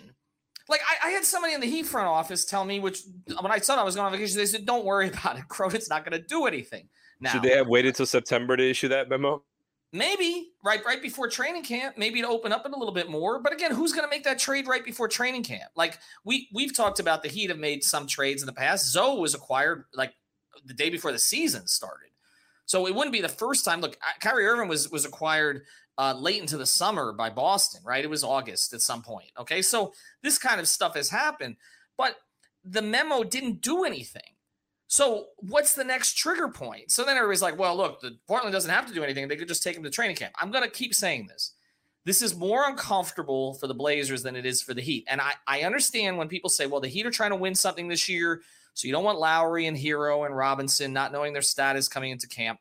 Like 0.67 0.81
I, 0.81 1.09
I, 1.09 1.11
had 1.11 1.26
somebody 1.26 1.53
in 1.53 1.61
the 1.61 1.67
Heat 1.67 1.85
front 1.85 2.09
office 2.09 2.47
tell 2.47 2.65
me, 2.65 2.81
which 2.81 3.03
when 3.41 3.53
I 3.53 3.59
said 3.59 3.79
I 3.79 3.85
was 3.85 3.95
going 3.95 4.07
on 4.07 4.12
vacation, 4.12 4.38
they 4.38 4.47
said, 4.47 4.65
"Don't 4.65 4.85
worry 4.85 5.09
about 5.11 5.38
it. 5.38 5.47
Cronin's 5.47 5.91
not 5.91 6.05
going 6.05 6.21
to 6.21 6.26
do 6.26 6.47
anything." 6.47 6.88
Now, 7.21 7.33
should 7.33 7.43
they 7.43 7.55
have 7.55 7.69
waited 7.69 7.95
till 7.95 8.07
September 8.07 8.57
to 8.57 8.69
issue 8.69 8.88
that 8.88 9.11
memo? 9.11 9.45
Maybe 9.93 10.53
right 10.65 10.83
right 10.87 11.00
before 11.00 11.29
training 11.29 11.65
camp, 11.65 11.99
maybe 11.99 12.23
to 12.23 12.29
open 12.29 12.50
up 12.50 12.65
it 12.65 12.73
a 12.73 12.76
little 12.76 12.95
bit 12.95 13.11
more. 13.11 13.41
But 13.41 13.53
again, 13.53 13.73
who's 13.73 13.93
going 13.93 14.07
to 14.07 14.11
make 14.11 14.25
that 14.25 14.38
trade 14.38 14.67
right 14.67 14.85
before 14.85 15.07
training 15.07 15.45
camp? 15.45 15.71
Like 15.76 15.99
we 16.25 16.49
we've 16.55 16.75
talked 16.75 16.99
about, 16.99 17.23
the 17.23 17.29
Heat 17.29 17.50
have 17.50 17.59
made 17.59 17.85
some 17.85 18.07
trades 18.07 18.43
in 18.43 18.47
the 18.47 18.53
past. 18.55 18.91
Zo 18.91 19.17
was 19.17 19.35
acquired 19.35 19.85
like 19.95 20.15
the 20.65 20.75
day 20.75 20.88
before 20.88 21.12
the 21.12 21.19
season 21.19 21.67
started, 21.67 22.09
so 22.65 22.87
it 22.87 22.95
wouldn't 22.95 23.12
be 23.12 23.21
the 23.21 23.29
first 23.29 23.67
time. 23.67 23.83
Look, 23.83 23.99
Kyrie 24.21 24.47
Irving 24.47 24.69
was 24.69 24.91
was 24.91 25.05
acquired 25.05 25.62
uh, 25.99 26.15
late 26.15 26.41
into 26.41 26.57
the 26.57 26.67
summer 26.67 27.12
by 27.12 27.31
Boston, 27.31 27.81
right? 27.85 28.05
It 28.05 28.11
was 28.11 28.25
August 28.25 28.73
at 28.75 28.81
some 28.81 29.03
point. 29.03 29.31
Okay, 29.38 29.62
so 29.62 29.93
this 30.23 30.38
kind 30.38 30.61
of 30.61 30.69
stuff 30.69 30.95
has 30.95 31.09
happened, 31.09 31.57
but 31.97 32.17
the 32.65 32.83
memo 32.83 33.23
didn't 33.25 33.61
do 33.61 33.85
anything. 33.85 34.23
So 34.88 35.26
what's 35.38 35.75
the 35.75 35.85
next 35.85 36.15
trigger 36.15 36.49
point? 36.49 36.91
So 36.91 37.05
then 37.05 37.17
everybody's 37.17 37.43
like, 37.43 37.59
well, 37.59 37.76
look, 37.76 38.00
the 38.00 38.19
Portland 38.29 38.53
doesn't 38.53 38.71
have 38.71 38.87
to 38.87 38.95
do 38.95 39.03
anything. 39.03 39.26
They 39.26 39.37
could 39.37 39.49
just 39.49 39.62
take 39.62 39.76
him 39.76 39.83
to 39.83 39.91
training 39.91 40.17
camp. 40.17 40.35
I'm 40.41 40.50
going 40.50 40.65
to 40.65 40.71
keep 40.71 40.95
saying 40.95 41.26
this. 41.26 41.55
This 42.05 42.23
is 42.23 42.37
more 42.37 42.69
uncomfortable 42.69 43.55
for 43.55 43.67
the 43.67 43.75
Blazers 43.75 44.23
than 44.23 44.37
it 44.37 44.47
is 44.47 44.62
for 44.62 44.75
the 44.75 44.81
Heat. 44.81 45.05
And 45.09 45.21
I, 45.21 45.33
I 45.49 45.62
understand 45.62 46.17
when 46.17 46.29
people 46.29 46.49
say, 46.49 46.67
well, 46.67 46.81
the 46.81 46.87
Heat 46.87 47.05
are 47.05 47.11
trying 47.11 47.31
to 47.31 47.37
win 47.37 47.55
something 47.55 47.88
this 47.88 48.09
year. 48.09 48.43
So 48.75 48.87
you 48.87 48.93
don't 48.93 49.03
want 49.03 49.19
Lowry 49.19 49.67
and 49.67 49.76
Herro 49.76 50.25
and 50.25 50.37
Robinson 50.37 50.93
not 50.93 51.11
knowing 51.11 51.33
their 51.33 51.43
status 51.43 51.88
coming 51.88 52.12
into 52.12 52.29
camp. 52.29 52.61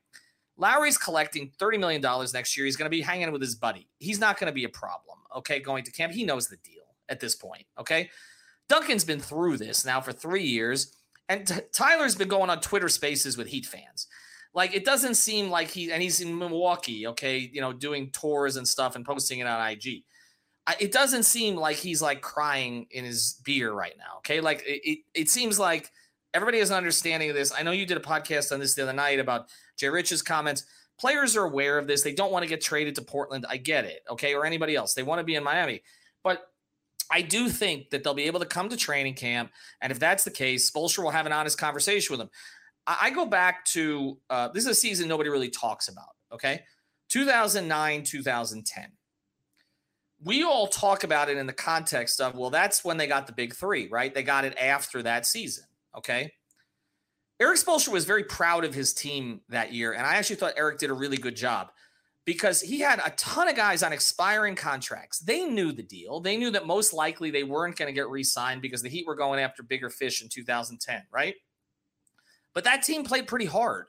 Lowry's 0.58 0.98
collecting 0.98 1.52
$30 1.60 1.80
million 1.80 2.02
next 2.34 2.56
year. 2.56 2.66
He's 2.66 2.78
going 2.78 2.90
to 2.90 2.96
be 2.96 3.02
hanging 3.02 3.32
with 3.32 3.42
his 3.42 3.56
buddy. 3.56 3.88
He's 4.00 4.20
not 4.20 4.40
going 4.40 4.48
to 4.48 4.54
be 4.54 4.64
a 4.64 4.70
problem, 4.70 5.18
okay, 5.36 5.60
going 5.60 5.84
to 5.84 5.92
camp. 5.92 6.14
He 6.14 6.24
knows 6.24 6.48
the 6.48 6.58
deal 6.58 6.84
at 7.10 7.20
this 7.20 7.36
point, 7.36 7.66
okay? 7.78 8.10
Duncan's 8.70 9.04
been 9.04 9.20
through 9.20 9.58
this 9.58 9.86
now 9.86 10.02
for 10.02 10.12
three 10.12 10.44
years. 10.44 10.96
And 11.28 11.46
t- 11.48 11.56
Tyler's 11.74 12.16
been 12.16 12.28
going 12.28 12.50
on 12.50 12.62
Twitter 12.62 12.90
Spaces 12.90 13.38
with 13.38 13.48
Heat 13.48 13.66
fans. 13.66 14.08
Like 14.54 14.74
it 14.74 14.86
doesn't 14.86 15.16
seem 15.16 15.50
like 15.50 15.70
he 15.70 15.92
and 15.92 16.02
he's 16.02 16.22
in 16.22 16.38
Milwaukee, 16.38 17.08
okay, 17.08 17.38
you 17.38 17.60
know, 17.60 17.74
doing 17.74 18.10
tours 18.12 18.56
and 18.56 18.66
stuff 18.66 18.96
and 18.96 19.04
posting 19.04 19.40
it 19.40 19.48
on 19.48 19.70
IG. 19.70 20.04
I, 20.66 20.76
it 20.80 20.92
doesn't 20.94 21.24
seem 21.24 21.58
like 21.58 21.76
he's 21.76 22.02
like 22.02 22.22
crying 22.22 22.88
in 22.90 23.04
his 23.04 23.42
beer 23.44 23.74
right 23.74 23.96
now. 23.98 24.20
Okay, 24.20 24.40
like 24.40 24.64
it, 24.66 24.82
it, 24.84 25.00
it 25.14 25.30
seems 25.30 25.60
like 25.60 25.92
everybody 26.36 26.60
has 26.60 26.70
an 26.70 26.76
understanding 26.76 27.30
of 27.30 27.36
this. 27.36 27.54
I 27.58 27.64
know 27.64 27.72
you 27.72 27.86
did 27.86 27.98
a 27.98 28.02
podcast 28.02 28.52
on 28.52 28.60
this 28.60 28.76
the 28.76 28.84
other 28.84 28.94
night 28.94 29.20
about 29.20 29.48
Jay 29.78 29.88
Rich's 29.88 30.22
comments. 30.22 30.66
Players 31.00 31.36
are 31.38 31.46
aware 31.46 31.78
of 31.78 31.88
this. 31.88 32.04
They 32.04 32.14
don't 32.14 32.32
want 32.32 32.44
to 32.44 32.50
get 32.50 32.62
traded 32.62 32.96
to 32.96 33.02
Portland. 33.02 33.46
I 33.50 33.58
get 33.58 33.86
it. 33.86 34.04
Okay, 34.10 34.36
or 34.36 34.46
anybody 34.46 34.76
else. 34.76 34.94
They 34.94 35.04
want 35.04 35.20
to 35.20 35.24
be 35.24 35.36
in 35.36 35.44
Miami, 35.44 35.82
but 36.24 36.48
I 37.10 37.22
do 37.22 37.50
think 37.50 37.90
that 37.92 38.04
they'll 38.04 38.14
be 38.14 38.24
able 38.24 38.42
to 38.42 38.46
come 38.46 38.68
to 38.70 38.78
training 38.78 39.14
camp, 39.14 39.52
and 39.82 39.92
if 39.92 40.00
that's 40.00 40.24
the 40.24 40.32
case, 40.32 40.70
Spoelstra 40.70 41.04
will 41.04 41.12
have 41.12 41.26
an 41.26 41.32
honest 41.32 41.58
conversation 41.58 42.14
with 42.14 42.20
them. 42.20 42.30
I, 42.86 42.98
I 43.04 43.10
go 43.12 43.26
back 43.26 43.64
to 43.66 44.18
uh, 44.30 44.50
this 44.50 44.66
is 44.66 44.70
a 44.70 44.76
season 44.76 45.08
nobody 45.08 45.30
really 45.30 45.50
talks 45.50 45.88
about. 45.88 46.16
Okay, 46.34 46.64
2009, 47.10 48.04
2010 48.04 48.92
we 50.24 50.44
all 50.44 50.66
talk 50.68 51.04
about 51.04 51.30
it 51.30 51.38
in 51.38 51.46
the 51.46 51.54
context 51.54 52.20
of, 52.20 52.36
well, 52.36 52.50
that's 52.50 52.84
when 52.84 52.98
they 52.98 53.06
got 53.06 53.28
the 53.28 53.34
big 53.34 53.54
three, 53.54 53.88
right? 53.90 54.12
They 54.12 54.24
got 54.24 54.46
it 54.46 54.58
after 54.58 55.04
that 55.04 55.26
season. 55.26 55.66
Okay. 55.98 56.32
Erik 57.40 57.60
Spoelstra 57.60 57.90
was 57.90 58.06
very 58.06 58.24
proud 58.24 58.64
of 58.64 58.74
his 58.74 58.94
team 58.94 59.42
that 59.50 59.74
year. 59.74 59.94
And 59.94 60.06
I 60.06 60.16
actually 60.16 60.38
thought 60.38 60.54
Erik 60.56 60.80
did 60.80 60.90
a 60.90 60.94
really 60.94 61.18
good 61.18 61.36
job 61.36 61.72
because 62.26 62.62
he 62.62 62.80
had 62.80 63.02
a 63.06 63.12
ton 63.12 63.50
of 63.50 63.56
guys 63.56 63.84
on 63.84 63.92
expiring 63.92 64.56
contracts. 64.56 65.20
They 65.20 65.44
knew 65.44 65.72
the 65.72 65.84
deal. 65.84 66.22
They 66.22 66.38
knew 66.38 66.52
that 66.52 66.66
most 66.66 66.94
likely 66.94 67.32
they 67.32 67.44
weren't 67.44 67.76
going 67.76 67.88
to 67.88 67.94
get 67.94 68.10
re 68.10 68.24
signed 68.24 68.62
because 68.62 68.82
the 68.82 68.90
Heat 68.90 69.06
were 69.06 69.16
going 69.16 69.40
after 69.40 69.64
bigger 69.64 69.90
fish 69.90 70.22
in 70.22 70.30
2010, 70.30 71.04
right? 71.12 71.36
But 72.54 72.64
that 72.64 72.84
team 72.84 73.04
played 73.04 73.28
pretty 73.28 73.46
hard. 73.46 73.88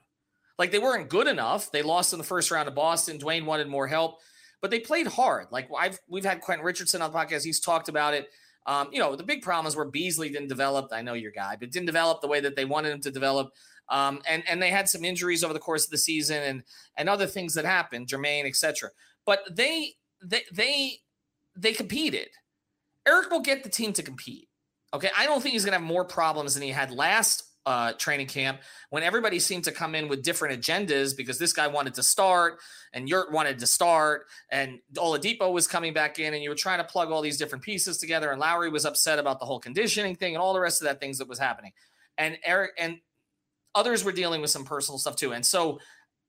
Like 0.58 0.72
they 0.72 0.80
weren't 0.80 1.08
good 1.08 1.28
enough. 1.28 1.70
They 1.70 1.82
lost 1.82 2.12
in 2.12 2.18
the 2.18 2.24
first 2.24 2.50
round 2.50 2.68
of 2.68 2.74
Boston. 2.74 3.18
Dwyane 3.18 3.44
wanted 3.44 3.68
more 3.68 3.86
help 3.86 4.18
but 4.60 4.70
they 4.70 4.80
played 4.80 5.06
hard. 5.06 5.46
Like 5.50 5.68
I've 5.78 5.98
we've 6.08 6.24
had 6.24 6.40
Quentin 6.40 6.64
Richardson 6.64 7.02
on 7.02 7.12
the 7.12 7.16
podcast. 7.16 7.44
He's 7.44 7.60
talked 7.60 7.88
about 7.88 8.14
it. 8.14 8.28
Um, 8.66 8.88
you 8.92 8.98
know, 8.98 9.14
the 9.14 9.22
big 9.22 9.42
problem 9.42 9.66
is 9.66 9.76
where 9.76 9.84
Beasley 9.84 10.28
didn't 10.28 10.48
develop. 10.48 10.88
I 10.92 11.02
know 11.02 11.14
your 11.14 11.30
guy, 11.30 11.56
but 11.58 11.70
didn't 11.70 11.86
develop 11.86 12.20
the 12.20 12.28
way 12.28 12.40
that 12.40 12.56
they 12.56 12.64
wanted 12.64 12.92
him 12.92 13.00
to 13.02 13.10
develop. 13.10 13.50
Um, 13.88 14.20
and 14.28 14.42
and 14.48 14.60
they 14.60 14.70
had 14.70 14.88
some 14.88 15.04
injuries 15.04 15.44
over 15.44 15.52
the 15.54 15.60
course 15.60 15.84
of 15.84 15.90
the 15.90 15.98
season 15.98 16.42
and 16.42 16.62
and 16.96 17.08
other 17.08 17.26
things 17.26 17.54
that 17.54 17.64
happened, 17.64 18.08
Jermaine, 18.08 18.46
etc. 18.46 18.90
But 19.24 19.40
they 19.50 19.94
they 20.22 20.42
they 20.52 20.98
they 21.56 21.72
competed. 21.72 22.28
Erik 23.06 23.30
will 23.30 23.40
get 23.40 23.62
the 23.62 23.68
team 23.68 23.92
to 23.92 24.02
compete. 24.02 24.48
Okay, 24.92 25.10
I 25.16 25.26
don't 25.26 25.40
think 25.40 25.52
he's 25.52 25.64
gonna 25.64 25.78
have 25.78 25.86
more 25.86 26.04
problems 26.04 26.54
than 26.54 26.64
he 26.64 26.70
had 26.70 26.90
last 26.90 27.45
uh, 27.66 27.92
training 27.94 28.28
camp 28.28 28.60
when 28.90 29.02
everybody 29.02 29.40
seemed 29.40 29.64
to 29.64 29.72
come 29.72 29.96
in 29.96 30.06
with 30.08 30.22
different 30.22 30.60
agendas 30.60 31.16
because 31.16 31.36
this 31.36 31.52
guy 31.52 31.66
wanted 31.66 31.92
to 31.94 32.02
start 32.02 32.58
and 32.92 33.08
Yurt 33.08 33.32
wanted 33.32 33.58
to 33.58 33.66
start 33.66 34.26
and 34.50 34.78
Oladipo 34.94 35.52
was 35.52 35.66
coming 35.66 35.92
back 35.92 36.20
in 36.20 36.32
and 36.32 36.42
you 36.42 36.48
were 36.48 36.54
trying 36.54 36.78
to 36.78 36.84
plug 36.84 37.10
all 37.10 37.20
these 37.20 37.36
different 37.36 37.64
pieces 37.64 37.98
together 37.98 38.30
and 38.30 38.40
Lowry 38.40 38.70
was 38.70 38.86
upset 38.86 39.18
about 39.18 39.40
the 39.40 39.46
whole 39.46 39.58
conditioning 39.58 40.14
thing 40.14 40.34
and 40.34 40.42
all 40.42 40.54
the 40.54 40.60
rest 40.60 40.80
of 40.80 40.86
that 40.86 41.00
things 41.00 41.18
that 41.18 41.28
was 41.28 41.40
happening. 41.40 41.72
And 42.16 42.38
Erik 42.44 42.70
and 42.78 42.98
others 43.74 44.04
were 44.04 44.12
dealing 44.12 44.40
with 44.40 44.50
some 44.50 44.64
personal 44.64 44.98
stuff 44.98 45.16
too. 45.16 45.32
And 45.32 45.44
so 45.44 45.80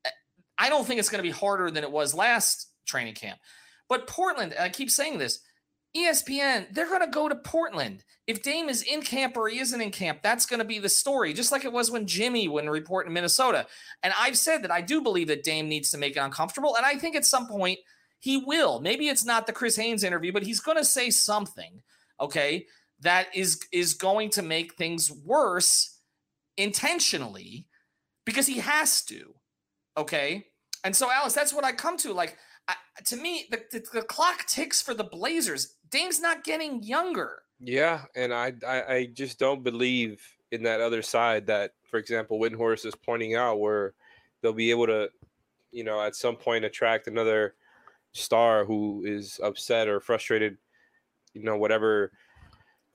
eh, 0.05 0.09
I 0.57 0.69
don't 0.69 0.87
think 0.87 0.99
it's 0.99 1.09
going 1.09 1.23
to 1.23 1.29
be 1.29 1.31
harder 1.31 1.69
than 1.69 1.83
it 1.83 1.91
was 1.91 2.15
last 2.15 2.71
training 2.87 3.13
camp. 3.13 3.39
But 3.87 4.07
Portland, 4.07 4.55
I 4.59 4.69
keep 4.69 4.89
saying 4.89 5.19
this, 5.19 5.39
ESPN, 5.97 6.73
they're 6.73 6.89
going 6.89 7.01
to 7.01 7.07
go 7.07 7.27
to 7.27 7.35
Portland. 7.35 8.03
If 8.27 8.43
Dame 8.43 8.69
is 8.69 8.83
in 8.83 9.01
camp 9.01 9.37
or 9.37 9.47
he 9.47 9.59
isn't 9.59 9.81
in 9.81 9.91
camp, 9.91 10.19
that's 10.21 10.45
going 10.45 10.59
to 10.59 10.65
be 10.65 10.79
the 10.79 10.89
story, 10.89 11.33
just 11.33 11.51
like 11.51 11.65
it 11.65 11.71
was 11.71 11.89
when 11.89 12.05
Jimmy 12.05 12.47
wouldn't 12.47 12.71
report 12.71 13.07
in 13.07 13.13
Minnesota. 13.13 13.65
And 14.03 14.13
I've 14.19 14.37
said 14.37 14.63
that 14.63 14.71
I 14.71 14.81
do 14.81 15.01
believe 15.01 15.27
that 15.27 15.43
Dame 15.43 15.69
needs 15.69 15.91
to 15.91 15.97
make 15.97 16.15
it 16.15 16.19
uncomfortable. 16.19 16.75
And 16.75 16.85
I 16.85 16.95
think 16.95 17.15
at 17.15 17.25
some 17.25 17.47
point 17.47 17.79
he 18.19 18.37
will. 18.37 18.79
Maybe 18.81 19.07
it's 19.07 19.25
not 19.25 19.47
the 19.47 19.53
Chris 19.53 19.75
Haynes 19.77 20.03
interview, 20.03 20.31
but 20.31 20.43
he's 20.43 20.59
going 20.59 20.77
to 20.77 20.85
say 20.85 21.09
something, 21.09 21.81
okay, 22.19 22.65
that 23.01 23.27
is 23.33 23.59
is 23.71 23.93
going 23.93 24.29
to 24.31 24.41
make 24.41 24.73
things 24.73 25.11
worse 25.11 25.99
intentionally 26.57 27.67
because 28.25 28.47
he 28.47 28.57
has 28.57 29.03
to. 29.03 29.33
Okay. 29.97 30.47
And 30.83 30.95
so, 30.95 31.11
Alice, 31.11 31.33
that's 31.33 31.53
what 31.53 31.65
I 31.65 31.71
come 31.71 31.97
to. 31.97 32.13
Like, 32.13 32.37
I, 32.67 32.75
to 33.05 33.17
me, 33.17 33.47
the, 33.51 33.61
the, 33.71 33.83
the 33.93 34.01
clock 34.01 34.45
ticks 34.45 34.81
for 34.81 34.93
the 34.93 35.03
Blazers. 35.03 35.75
Dame's 35.89 36.19
not 36.19 36.43
getting 36.43 36.83
younger. 36.83 37.43
Yeah, 37.59 38.01
and 38.15 38.33
I, 38.33 38.53
I, 38.67 38.83
I 38.83 39.05
just 39.13 39.39
don't 39.39 39.63
believe 39.63 40.21
in 40.51 40.63
that 40.63 40.81
other 40.81 41.01
side 41.01 41.47
that, 41.47 41.71
for 41.89 41.97
example, 41.97 42.39
Windhorst 42.39 42.85
is 42.85 42.95
pointing 42.95 43.35
out 43.35 43.59
where 43.59 43.93
they'll 44.41 44.53
be 44.53 44.71
able 44.71 44.87
to, 44.87 45.09
you 45.71 45.83
know, 45.83 46.01
at 46.01 46.15
some 46.15 46.35
point 46.35 46.65
attract 46.65 47.07
another 47.07 47.55
star 48.13 48.65
who 48.65 49.03
is 49.05 49.39
upset 49.43 49.87
or 49.87 49.99
frustrated, 49.99 50.57
you 51.33 51.43
know, 51.43 51.57
whatever 51.57 52.11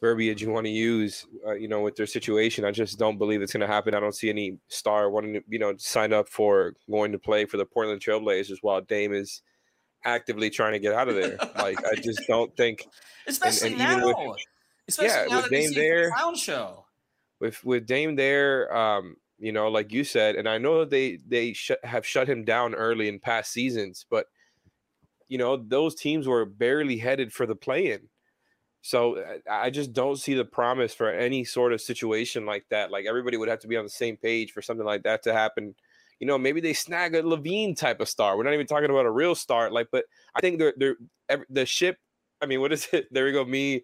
verbiage 0.00 0.42
you 0.42 0.50
want 0.50 0.66
to 0.66 0.72
use, 0.72 1.26
uh, 1.46 1.52
you 1.52 1.68
know, 1.68 1.80
with 1.80 1.94
their 1.94 2.06
situation. 2.06 2.64
I 2.64 2.72
just 2.72 2.98
don't 2.98 3.18
believe 3.18 3.40
it's 3.40 3.52
going 3.52 3.60
to 3.60 3.72
happen. 3.72 3.94
I 3.94 4.00
don't 4.00 4.14
see 4.14 4.30
any 4.30 4.58
star 4.68 5.10
wanting 5.10 5.34
to, 5.34 5.42
you 5.48 5.58
know, 5.58 5.74
sign 5.78 6.12
up 6.12 6.28
for 6.28 6.74
going 6.90 7.12
to 7.12 7.18
play 7.18 7.46
for 7.46 7.56
the 7.56 7.64
Portland 7.64 8.00
Trailblazers 8.00 8.58
while 8.62 8.80
Dame 8.80 9.14
is 9.14 9.42
actively 10.04 10.50
trying 10.50 10.72
to 10.72 10.78
get 10.78 10.94
out 10.94 11.08
of 11.08 11.14
there. 11.14 11.36
like 11.56 11.78
I 11.84 11.94
just 11.94 12.22
don't 12.26 12.54
think, 12.56 12.86
especially 13.26 13.72
and, 13.72 13.80
and 13.80 14.00
now, 14.00 14.06
with, 14.06 14.38
especially 14.88 15.16
yeah, 15.16 15.26
now 15.28 15.42
with 15.42 15.50
Dame 15.50 15.72
there, 15.72 16.10
clown 16.10 16.36
show. 16.36 16.84
With 17.40 17.62
with 17.64 17.86
Dame 17.86 18.16
there, 18.16 18.74
um, 18.74 19.16
you 19.38 19.52
know, 19.52 19.68
like 19.68 19.92
you 19.92 20.04
said, 20.04 20.36
and 20.36 20.48
I 20.48 20.58
know 20.58 20.80
that 20.80 20.90
they 20.90 21.18
they 21.26 21.52
sh- 21.52 21.72
have 21.82 22.06
shut 22.06 22.28
him 22.28 22.44
down 22.44 22.74
early 22.74 23.08
in 23.08 23.18
past 23.18 23.52
seasons, 23.52 24.06
but 24.08 24.26
you 25.28 25.38
know 25.38 25.56
those 25.56 25.94
teams 25.94 26.26
were 26.28 26.44
barely 26.44 26.98
headed 26.98 27.32
for 27.32 27.46
the 27.46 27.56
play-in. 27.56 28.08
So 28.84 29.22
I 29.48 29.70
just 29.70 29.92
don't 29.92 30.18
see 30.18 30.34
the 30.34 30.44
promise 30.44 30.92
for 30.92 31.08
any 31.08 31.44
sort 31.44 31.72
of 31.72 31.80
situation 31.80 32.44
like 32.44 32.64
that. 32.70 32.90
Like 32.90 33.06
everybody 33.06 33.36
would 33.36 33.48
have 33.48 33.60
to 33.60 33.68
be 33.68 33.76
on 33.76 33.84
the 33.84 33.90
same 33.90 34.16
page 34.16 34.50
for 34.50 34.60
something 34.60 34.84
like 34.84 35.04
that 35.04 35.22
to 35.22 35.32
happen 35.32 35.76
you 36.22 36.28
know, 36.28 36.38
maybe 36.38 36.60
they 36.60 36.72
snag 36.72 37.16
a 37.16 37.22
LaVine 37.22 37.76
type 37.76 38.00
of 38.00 38.08
star. 38.08 38.36
We're 38.36 38.44
not 38.44 38.54
even 38.54 38.68
talking 38.68 38.88
about 38.88 39.06
a 39.06 39.10
real 39.10 39.34
star, 39.34 39.72
like, 39.72 39.88
but 39.90 40.04
I 40.36 40.40
think 40.40 40.60
they're 40.60 40.72
they're 40.76 40.94
the 41.50 41.66
ship. 41.66 41.96
I 42.40 42.46
mean, 42.46 42.60
what 42.60 42.72
is 42.72 42.86
it? 42.92 43.08
There 43.10 43.24
we 43.24 43.32
go. 43.32 43.44
Me 43.44 43.82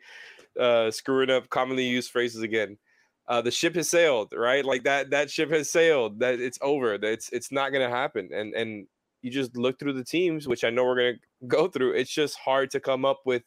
uh, 0.58 0.92
screwing 0.92 1.30
up 1.30 1.50
commonly 1.50 1.84
used 1.84 2.12
phrases 2.12 2.42
again. 2.42 2.78
Uh, 3.26 3.42
the 3.42 3.50
ship 3.50 3.74
has 3.74 3.90
sailed, 3.90 4.32
right? 4.36 4.64
Like 4.64 4.84
that 4.84 5.10
that 5.10 5.32
ship 5.32 5.50
has 5.50 5.68
sailed. 5.68 6.20
That 6.20 6.38
it's 6.38 6.60
over. 6.62 6.94
It's 6.94 7.28
it's 7.30 7.50
not 7.50 7.72
gonna 7.72 7.90
happen. 7.90 8.28
And 8.32 8.54
and 8.54 8.86
you 9.22 9.32
just 9.32 9.56
look 9.56 9.80
through 9.80 9.94
the 9.94 10.04
teams, 10.04 10.46
which 10.46 10.62
I 10.62 10.70
know 10.70 10.84
we're 10.84 10.94
gonna 10.94 11.18
go 11.48 11.66
through. 11.66 11.94
It's 11.94 12.12
just 12.12 12.38
hard 12.38 12.70
to 12.70 12.78
come 12.78 13.04
up 13.04 13.18
with 13.26 13.42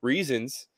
reasons. 0.00 0.68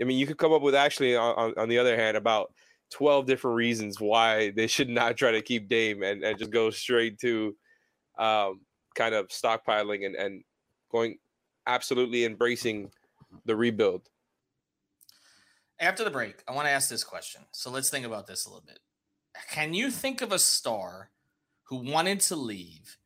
I 0.00 0.04
mean, 0.04 0.18
you 0.18 0.26
could 0.26 0.38
come 0.38 0.52
up 0.52 0.62
with 0.62 0.74
actually 0.74 1.14
on, 1.14 1.36
on, 1.36 1.54
on 1.58 1.68
the 1.68 1.78
other 1.78 1.94
hand 1.94 2.16
about 2.16 2.52
12 2.90 3.26
different 3.26 3.56
reasons 3.56 4.00
why 4.00 4.50
they 4.50 4.66
should 4.66 4.88
not 4.88 5.16
try 5.16 5.32
to 5.32 5.42
keep 5.42 5.68
Dame 5.68 6.02
and, 6.02 6.22
and 6.22 6.38
just 6.38 6.50
go 6.50 6.70
straight 6.70 7.18
to 7.20 7.56
um, 8.18 8.60
kind 8.94 9.14
of 9.14 9.28
stockpiling 9.28 10.06
and, 10.06 10.14
and 10.14 10.44
going 10.90 11.18
absolutely 11.66 12.24
embracing 12.24 12.90
the 13.44 13.56
rebuild. 13.56 14.08
After 15.80 16.04
the 16.04 16.10
break, 16.10 16.42
I 16.46 16.52
want 16.52 16.66
to 16.66 16.72
ask 16.72 16.88
this 16.88 17.04
question. 17.04 17.42
So 17.52 17.70
let's 17.70 17.90
think 17.90 18.06
about 18.06 18.26
this 18.26 18.46
a 18.46 18.48
little 18.48 18.64
bit. 18.64 18.78
Can 19.50 19.74
you 19.74 19.90
think 19.90 20.22
of 20.22 20.30
a 20.30 20.38
star 20.38 21.10
who 21.64 21.76
wanted 21.76 22.20
to 22.20 22.36
leave, 22.36 22.98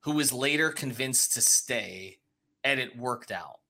who 0.00 0.12
was 0.12 0.32
later 0.32 0.70
convinced 0.70 1.34
to 1.34 1.40
stay, 1.40 2.18
and 2.64 2.80
it 2.80 2.98
worked 2.98 3.30
out? 3.30 3.60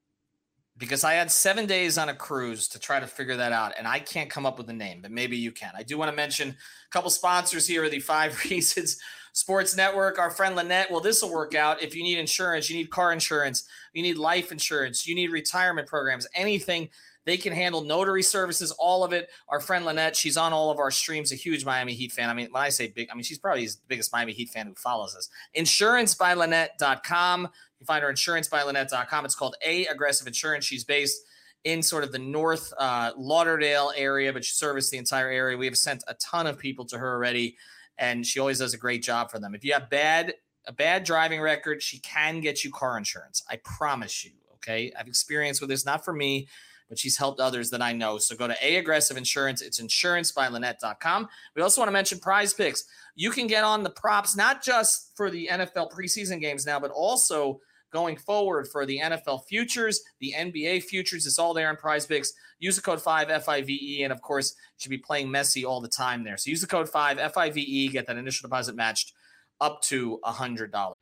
Because 0.78 1.04
I 1.04 1.14
had 1.14 1.30
seven 1.30 1.64
days 1.64 1.96
on 1.96 2.10
a 2.10 2.14
cruise 2.14 2.68
to 2.68 2.78
try 2.78 3.00
to 3.00 3.06
figure 3.06 3.36
that 3.36 3.52
out, 3.52 3.72
and 3.78 3.86
I 3.86 3.98
can't 3.98 4.28
come 4.28 4.44
up 4.44 4.58
with 4.58 4.68
a 4.68 4.74
name, 4.74 5.00
but 5.00 5.10
maybe 5.10 5.36
you 5.36 5.50
can. 5.50 5.72
I 5.74 5.82
do 5.82 5.96
want 5.96 6.10
to 6.10 6.16
mention 6.16 6.50
a 6.50 6.90
couple 6.90 7.10
sponsors 7.10 7.66
here: 7.66 7.84
are 7.84 7.88
the 7.88 7.98
Five 7.98 8.38
Reasons 8.50 8.98
Sports 9.32 9.76
Network, 9.76 10.18
our 10.18 10.30
friend 10.30 10.56
Linnette. 10.56 10.90
Well, 10.90 11.00
this 11.00 11.22
will 11.22 11.30
work 11.30 11.54
out. 11.54 11.82
If 11.82 11.94
you 11.94 12.02
need 12.02 12.18
insurance, 12.18 12.70
you 12.70 12.76
need 12.76 12.90
car 12.90 13.12
insurance, 13.12 13.68
you 13.92 14.02
need 14.02 14.16
life 14.16 14.52
insurance, 14.52 15.06
you 15.06 15.14
need 15.14 15.30
retirement 15.30 15.86
programs, 15.86 16.26
anything. 16.34 16.88
They 17.26 17.36
can 17.36 17.52
handle 17.52 17.82
notary 17.82 18.22
services, 18.22 18.70
all 18.72 19.04
of 19.04 19.12
it. 19.12 19.28
Our 19.48 19.60
friend 19.60 19.84
Linnette, 19.84 20.14
she's 20.14 20.36
on 20.36 20.52
all 20.52 20.70
of 20.70 20.78
our 20.78 20.92
streams, 20.92 21.32
a 21.32 21.34
huge 21.34 21.66
Miami 21.66 21.92
Heat 21.92 22.12
fan. 22.12 22.30
I 22.30 22.34
mean, 22.34 22.48
when 22.52 22.62
I 22.62 22.68
say 22.70 22.86
big, 22.86 23.08
I 23.10 23.14
mean, 23.14 23.24
she's 23.24 23.38
probably 23.38 23.66
the 23.66 23.76
biggest 23.88 24.12
Miami 24.12 24.32
Heat 24.32 24.48
fan 24.48 24.68
who 24.68 24.74
follows 24.74 25.14
us. 25.16 25.28
Insurancebylinnette.com. 25.54 27.48
You 27.78 27.84
can 27.84 27.86
find 27.86 28.02
her 28.02 28.12
insurancebylinnette.com. 28.12 29.24
It's 29.24 29.34
called 29.34 29.56
A 29.62 29.86
Aggressive 29.86 30.26
Insurance. 30.26 30.64
She's 30.64 30.84
based 30.84 31.22
in 31.64 31.82
sort 31.82 32.04
of 32.04 32.12
the 32.12 32.18
North 32.18 32.72
uh, 32.78 33.12
Lauderdale 33.16 33.92
area, 33.96 34.32
but 34.32 34.44
she 34.44 34.54
services 34.54 34.90
the 34.90 34.98
entire 34.98 35.28
area. 35.28 35.56
We 35.56 35.66
have 35.66 35.76
sent 35.76 36.04
a 36.06 36.14
ton 36.14 36.46
of 36.46 36.58
people 36.58 36.84
to 36.86 36.98
her 36.98 37.12
already, 37.14 37.56
and 37.98 38.24
she 38.24 38.38
always 38.40 38.60
does 38.60 38.72
a 38.72 38.78
great 38.78 39.02
job 39.02 39.30
for 39.30 39.38
them. 39.38 39.54
If 39.54 39.64
you 39.64 39.72
have 39.72 39.90
bad 39.90 40.34
a 40.68 40.72
bad 40.72 41.04
driving 41.04 41.40
record, 41.40 41.82
she 41.82 41.98
can 41.98 42.40
get 42.40 42.64
you 42.64 42.70
car 42.70 42.98
insurance. 42.98 43.44
I 43.50 43.56
promise 43.56 44.24
you. 44.24 44.32
Okay, 44.54 44.92
I've 44.98 45.06
experience 45.06 45.60
with 45.60 45.70
this, 45.70 45.84
not 45.84 46.04
for 46.04 46.12
me, 46.12 46.48
but 46.88 46.98
she's 46.98 47.16
helped 47.16 47.40
others 47.40 47.70
that 47.70 47.82
I 47.82 47.92
know. 47.92 48.18
So 48.18 48.36
go 48.36 48.46
to 48.46 48.56
A 48.62 48.76
Aggressive 48.76 49.16
Insurance. 49.16 49.62
It's 49.62 49.80
insurancebylinnette.com. 49.80 51.28
We 51.54 51.62
also 51.62 51.80
want 51.80 51.88
to 51.88 51.92
mention 51.92 52.18
PrizePicks. 52.18 52.80
You 53.14 53.30
can 53.30 53.46
get 53.46 53.64
on 53.64 53.82
the 53.82 53.90
props, 53.90 54.36
not 54.36 54.62
just 54.62 55.12
for 55.16 55.30
the 55.30 55.48
NFL 55.50 55.90
preseason 55.92 56.40
games 56.40 56.66
now, 56.66 56.78
but 56.78 56.90
also 56.90 57.60
going 57.92 58.16
forward 58.16 58.68
for 58.68 58.84
the 58.84 58.98
NFL 58.98 59.44
futures, 59.48 60.02
the 60.20 60.34
NBA 60.36 60.82
futures. 60.82 61.26
It's 61.26 61.38
all 61.38 61.54
there 61.54 61.70
in 61.70 61.76
PrizePicks. 61.76 62.28
Use 62.58 62.76
the 62.76 62.82
code 62.82 63.00
5 63.00 63.44
FIVE. 63.44 64.02
And 64.02 64.12
of 64.12 64.20
course, 64.20 64.54
you 64.56 64.82
should 64.82 64.90
be 64.90 64.98
playing 64.98 65.28
Messi 65.28 65.64
all 65.64 65.80
the 65.80 65.88
time 65.88 66.24
there. 66.24 66.36
So 66.36 66.50
use 66.50 66.60
the 66.60 66.66
code 66.66 66.88
5 66.88 67.32
FIVE, 67.32 67.92
get 67.92 68.06
that 68.06 68.16
initial 68.16 68.48
deposit 68.48 68.76
matched 68.76 69.12
up 69.60 69.80
to 69.82 70.20
$100. 70.24 70.92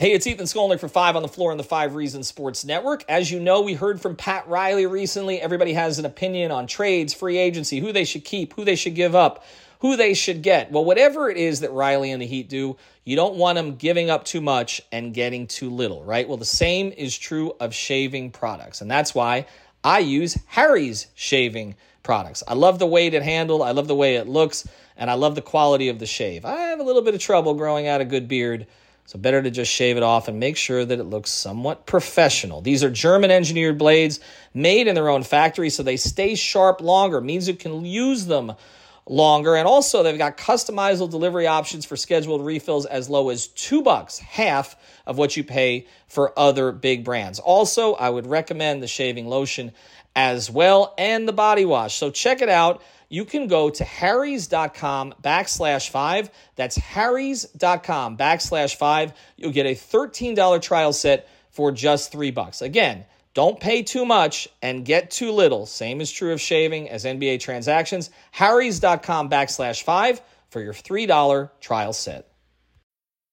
Hey, 0.00 0.12
it's 0.12 0.26
Ethan 0.26 0.46
Skolnick 0.46 0.80
for 0.80 0.88
Five 0.88 1.14
on 1.14 1.20
the 1.20 1.28
Floor 1.28 1.50
on 1.50 1.58
the 1.58 1.62
Five 1.62 1.94
Reasons 1.94 2.26
Sports 2.26 2.64
Network. 2.64 3.04
As 3.06 3.30
you 3.30 3.38
know, 3.38 3.60
we 3.60 3.74
heard 3.74 4.00
from 4.00 4.16
Pat 4.16 4.48
Riley 4.48 4.86
recently. 4.86 5.38
Everybody 5.42 5.74
has 5.74 5.98
an 5.98 6.06
opinion 6.06 6.50
on 6.50 6.66
trades, 6.66 7.12
free 7.12 7.36
agency, 7.36 7.80
who 7.80 7.92
they 7.92 8.06
should 8.06 8.24
keep, 8.24 8.54
who 8.54 8.64
they 8.64 8.76
should 8.76 8.94
give 8.94 9.14
up, 9.14 9.44
who 9.80 9.98
they 9.98 10.14
should 10.14 10.40
get. 10.40 10.72
Well, 10.72 10.86
whatever 10.86 11.28
it 11.28 11.36
is 11.36 11.60
that 11.60 11.70
Riley 11.72 12.12
and 12.12 12.22
the 12.22 12.26
Heat 12.26 12.48
do, 12.48 12.78
you 13.04 13.14
don't 13.14 13.34
want 13.34 13.56
them 13.56 13.76
giving 13.76 14.08
up 14.08 14.24
too 14.24 14.40
much 14.40 14.80
and 14.90 15.12
getting 15.12 15.46
too 15.46 15.68
little, 15.68 16.02
right? 16.02 16.26
Well, 16.26 16.38
the 16.38 16.46
same 16.46 16.92
is 16.92 17.18
true 17.18 17.52
of 17.60 17.74
shaving 17.74 18.30
products. 18.30 18.80
And 18.80 18.90
that's 18.90 19.14
why 19.14 19.44
I 19.84 19.98
use 19.98 20.38
Harry's 20.46 21.08
shaving 21.14 21.74
products. 22.02 22.42
I 22.48 22.54
love 22.54 22.78
the 22.78 22.86
weight 22.86 23.12
it 23.12 23.22
handles, 23.22 23.60
I 23.60 23.72
love 23.72 23.86
the 23.86 23.94
way 23.94 24.16
it 24.16 24.26
looks, 24.26 24.66
and 24.96 25.10
I 25.10 25.14
love 25.14 25.34
the 25.34 25.42
quality 25.42 25.90
of 25.90 25.98
the 25.98 26.06
shave. 26.06 26.46
I 26.46 26.56
have 26.56 26.80
a 26.80 26.84
little 26.84 27.02
bit 27.02 27.14
of 27.14 27.20
trouble 27.20 27.52
growing 27.52 27.86
out 27.86 28.00
a 28.00 28.06
good 28.06 28.28
beard 28.28 28.66
so 29.10 29.18
better 29.18 29.42
to 29.42 29.50
just 29.50 29.72
shave 29.72 29.96
it 29.96 30.04
off 30.04 30.28
and 30.28 30.38
make 30.38 30.56
sure 30.56 30.84
that 30.84 31.00
it 31.00 31.02
looks 31.02 31.32
somewhat 31.32 31.84
professional. 31.84 32.60
These 32.60 32.84
are 32.84 32.90
German 32.90 33.32
engineered 33.32 33.76
blades 33.76 34.20
made 34.54 34.86
in 34.86 34.94
their 34.94 35.08
own 35.08 35.24
factory 35.24 35.68
so 35.68 35.82
they 35.82 35.96
stay 35.96 36.36
sharp 36.36 36.80
longer, 36.80 37.20
means 37.20 37.48
you 37.48 37.54
can 37.54 37.84
use 37.84 38.26
them 38.26 38.52
longer. 39.06 39.56
And 39.56 39.66
also 39.66 40.04
they've 40.04 40.16
got 40.16 40.36
customizable 40.36 41.10
delivery 41.10 41.48
options 41.48 41.84
for 41.84 41.96
scheduled 41.96 42.46
refills 42.46 42.86
as 42.86 43.10
low 43.10 43.30
as 43.30 43.48
two 43.48 43.82
bucks, 43.82 44.20
half 44.20 44.76
of 45.08 45.18
what 45.18 45.36
you 45.36 45.42
pay 45.42 45.88
for 46.06 46.32
other 46.38 46.70
big 46.70 47.02
brands. 47.02 47.40
Also, 47.40 47.94
I 47.94 48.08
would 48.08 48.28
recommend 48.28 48.80
the 48.80 48.86
shaving 48.86 49.26
lotion 49.26 49.72
as 50.14 50.48
well 50.48 50.94
and 50.96 51.26
the 51.26 51.32
body 51.32 51.64
wash. 51.64 51.96
So 51.96 52.12
check 52.12 52.42
it 52.42 52.48
out 52.48 52.80
you 53.10 53.26
can 53.26 53.48
go 53.48 53.68
to 53.68 53.84
harrys.com 53.84 55.14
backslash 55.22 55.90
five. 55.90 56.30
That's 56.56 56.76
harrys.com 56.76 58.16
backslash 58.16 58.76
five. 58.76 59.12
You'll 59.36 59.52
get 59.52 59.66
a 59.66 59.74
$13 59.74 60.62
trial 60.62 60.94
set 60.94 61.28
for 61.50 61.72
just 61.72 62.12
three 62.12 62.30
bucks. 62.30 62.62
Again, 62.62 63.04
don't 63.34 63.60
pay 63.60 63.82
too 63.82 64.06
much 64.06 64.48
and 64.62 64.84
get 64.84 65.10
too 65.10 65.32
little. 65.32 65.66
Same 65.66 66.00
is 66.00 66.10
true 66.10 66.32
of 66.32 66.40
shaving 66.40 66.88
as 66.88 67.04
NBA 67.04 67.40
transactions. 67.40 68.10
Harrys.com 68.30 69.28
backslash 69.28 69.82
five 69.82 70.20
for 70.48 70.60
your 70.60 70.72
$3 70.72 71.50
trial 71.60 71.92
set. 71.92 72.29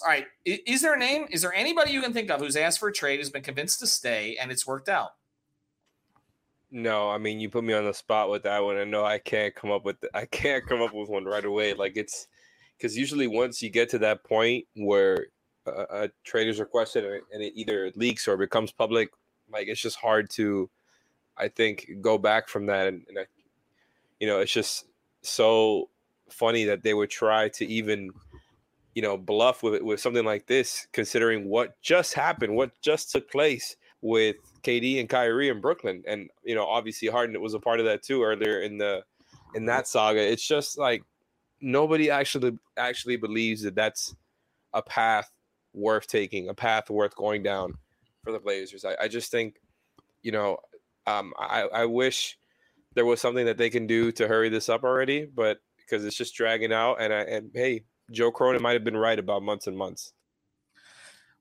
All 0.00 0.08
right. 0.08 0.26
Is 0.44 0.80
there 0.80 0.94
a 0.94 0.98
name? 0.98 1.26
Is 1.30 1.42
there 1.42 1.52
anybody 1.52 1.92
you 1.92 2.00
can 2.00 2.12
think 2.12 2.30
of 2.30 2.40
who's 2.40 2.56
asked 2.56 2.78
for 2.78 2.88
a 2.88 2.92
trade, 2.92 3.18
who's 3.18 3.30
been 3.30 3.42
convinced 3.42 3.80
to 3.80 3.86
stay, 3.86 4.36
and 4.40 4.50
it's 4.50 4.66
worked 4.66 4.88
out? 4.88 5.10
No, 6.70 7.10
I 7.10 7.18
mean 7.18 7.38
you 7.38 7.50
put 7.50 7.64
me 7.64 7.74
on 7.74 7.84
the 7.84 7.92
spot 7.92 8.30
with 8.30 8.44
that 8.44 8.64
one. 8.64 8.78
I 8.78 8.84
know 8.84 9.04
I 9.04 9.18
can't 9.18 9.54
come 9.54 9.70
up 9.70 9.84
with 9.84 10.00
the, 10.00 10.08
I 10.16 10.24
can't 10.24 10.66
come 10.66 10.80
up 10.80 10.94
with 10.94 11.08
one 11.08 11.26
right 11.26 11.44
away. 11.44 11.74
Like 11.74 11.96
it's 11.96 12.28
because 12.76 12.96
usually 12.96 13.26
once 13.26 13.62
you 13.62 13.68
get 13.68 13.90
to 13.90 13.98
that 13.98 14.24
point 14.24 14.64
where 14.74 15.26
a, 15.66 16.04
a 16.04 16.10
trade 16.24 16.48
is 16.48 16.58
requested 16.58 17.04
and 17.04 17.42
it 17.42 17.52
either 17.54 17.92
leaks 17.94 18.26
or 18.26 18.36
becomes 18.36 18.72
public, 18.72 19.10
like 19.52 19.68
it's 19.68 19.80
just 19.80 19.96
hard 19.96 20.30
to, 20.30 20.70
I 21.36 21.48
think, 21.48 21.88
go 22.00 22.16
back 22.18 22.48
from 22.48 22.66
that. 22.66 22.88
And, 22.88 23.04
and 23.08 23.18
I, 23.18 23.26
you 24.18 24.26
know, 24.26 24.40
it's 24.40 24.52
just 24.52 24.86
so 25.20 25.90
funny 26.30 26.64
that 26.64 26.82
they 26.82 26.94
would 26.94 27.10
try 27.10 27.48
to 27.50 27.66
even 27.66 28.10
you 28.94 29.02
know, 29.02 29.16
bluff 29.16 29.62
with 29.62 29.82
with 29.82 30.00
something 30.00 30.24
like 30.24 30.46
this, 30.46 30.86
considering 30.92 31.48
what 31.48 31.80
just 31.82 32.14
happened, 32.14 32.54
what 32.54 32.72
just 32.80 33.10
took 33.10 33.30
place 33.30 33.76
with 34.00 34.36
KD 34.62 35.00
and 35.00 35.08
Kyrie 35.08 35.48
in 35.48 35.60
Brooklyn, 35.60 36.02
and 36.06 36.28
you 36.44 36.54
know, 36.54 36.66
obviously 36.66 37.08
Harden 37.08 37.40
was 37.40 37.54
a 37.54 37.60
part 37.60 37.80
of 37.80 37.86
that 37.86 38.02
too 38.02 38.22
earlier 38.22 38.60
in 38.60 38.78
the 38.78 39.02
in 39.54 39.66
that 39.66 39.86
saga. 39.86 40.20
It's 40.20 40.46
just 40.46 40.78
like 40.78 41.02
nobody 41.60 42.10
actually 42.10 42.58
actually 42.76 43.16
believes 43.16 43.62
that 43.62 43.74
that's 43.74 44.14
a 44.74 44.82
path 44.82 45.30
worth 45.72 46.06
taking, 46.06 46.48
a 46.48 46.54
path 46.54 46.90
worth 46.90 47.14
going 47.16 47.42
down 47.42 47.74
for 48.24 48.32
the 48.32 48.40
Blazers. 48.40 48.84
I, 48.84 48.96
I 49.02 49.08
just 49.08 49.30
think, 49.30 49.56
you 50.22 50.32
know, 50.32 50.58
um, 51.06 51.32
I, 51.38 51.62
I 51.62 51.84
wish 51.86 52.38
there 52.94 53.06
was 53.06 53.20
something 53.20 53.46
that 53.46 53.58
they 53.58 53.70
can 53.70 53.86
do 53.86 54.12
to 54.12 54.28
hurry 54.28 54.48
this 54.48 54.68
up 54.68 54.84
already, 54.84 55.24
but 55.24 55.58
because 55.78 56.04
it's 56.04 56.16
just 56.16 56.34
dragging 56.34 56.72
out. 56.72 56.96
And 57.00 57.12
I, 57.12 57.20
and 57.22 57.50
hey, 57.54 57.84
Joe 58.10 58.30
Cronin 58.30 58.62
might 58.62 58.72
have 58.72 58.84
been 58.84 58.96
right 58.96 59.18
about 59.18 59.42
months 59.42 59.66
and 59.66 59.76
months. 59.76 60.12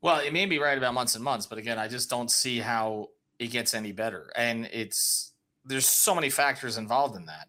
Well, 0.02 0.20
it 0.20 0.34
may 0.34 0.46
be 0.46 0.60
right 0.60 0.78
about 0.78 0.94
months 0.94 1.16
and 1.16 1.24
months, 1.24 1.46
but 1.46 1.58
again, 1.58 1.78
I 1.78 1.88
just 1.88 2.10
don't 2.10 2.32
see 2.32 2.60
how 2.60 3.10
it 3.40 3.48
gets 3.48 3.74
any 3.74 3.92
better. 3.92 4.32
And 4.36 4.68
it's 4.72 5.34
there's 5.64 5.86
so 5.86 6.16
many 6.16 6.30
factors 6.30 6.78
involved 6.78 7.16
in 7.16 7.26
that. 7.26 7.48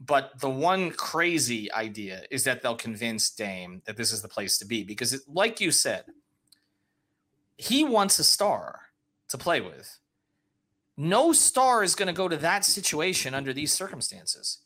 But 0.00 0.40
the 0.40 0.48
one 0.48 0.90
crazy 0.92 1.70
idea 1.72 2.22
is 2.30 2.44
that 2.44 2.62
they'll 2.62 2.74
convince 2.74 3.30
Dame 3.30 3.82
that 3.84 3.98
this 3.98 4.12
is 4.12 4.22
the 4.22 4.28
place 4.28 4.56
to 4.58 4.64
be 4.64 4.82
because, 4.82 5.12
it, 5.12 5.20
like 5.28 5.60
you 5.60 5.70
said, 5.70 6.04
he 7.58 7.84
wants 7.84 8.18
a 8.18 8.24
star 8.24 8.80
to 9.28 9.36
play 9.36 9.60
with. 9.60 9.98
No 10.96 11.32
star 11.32 11.82
is 11.82 11.94
going 11.94 12.06
to 12.06 12.14
go 12.14 12.28
to 12.28 12.38
that 12.38 12.64
situation 12.64 13.34
under 13.34 13.52
these 13.52 13.72
circumstances 13.72 14.62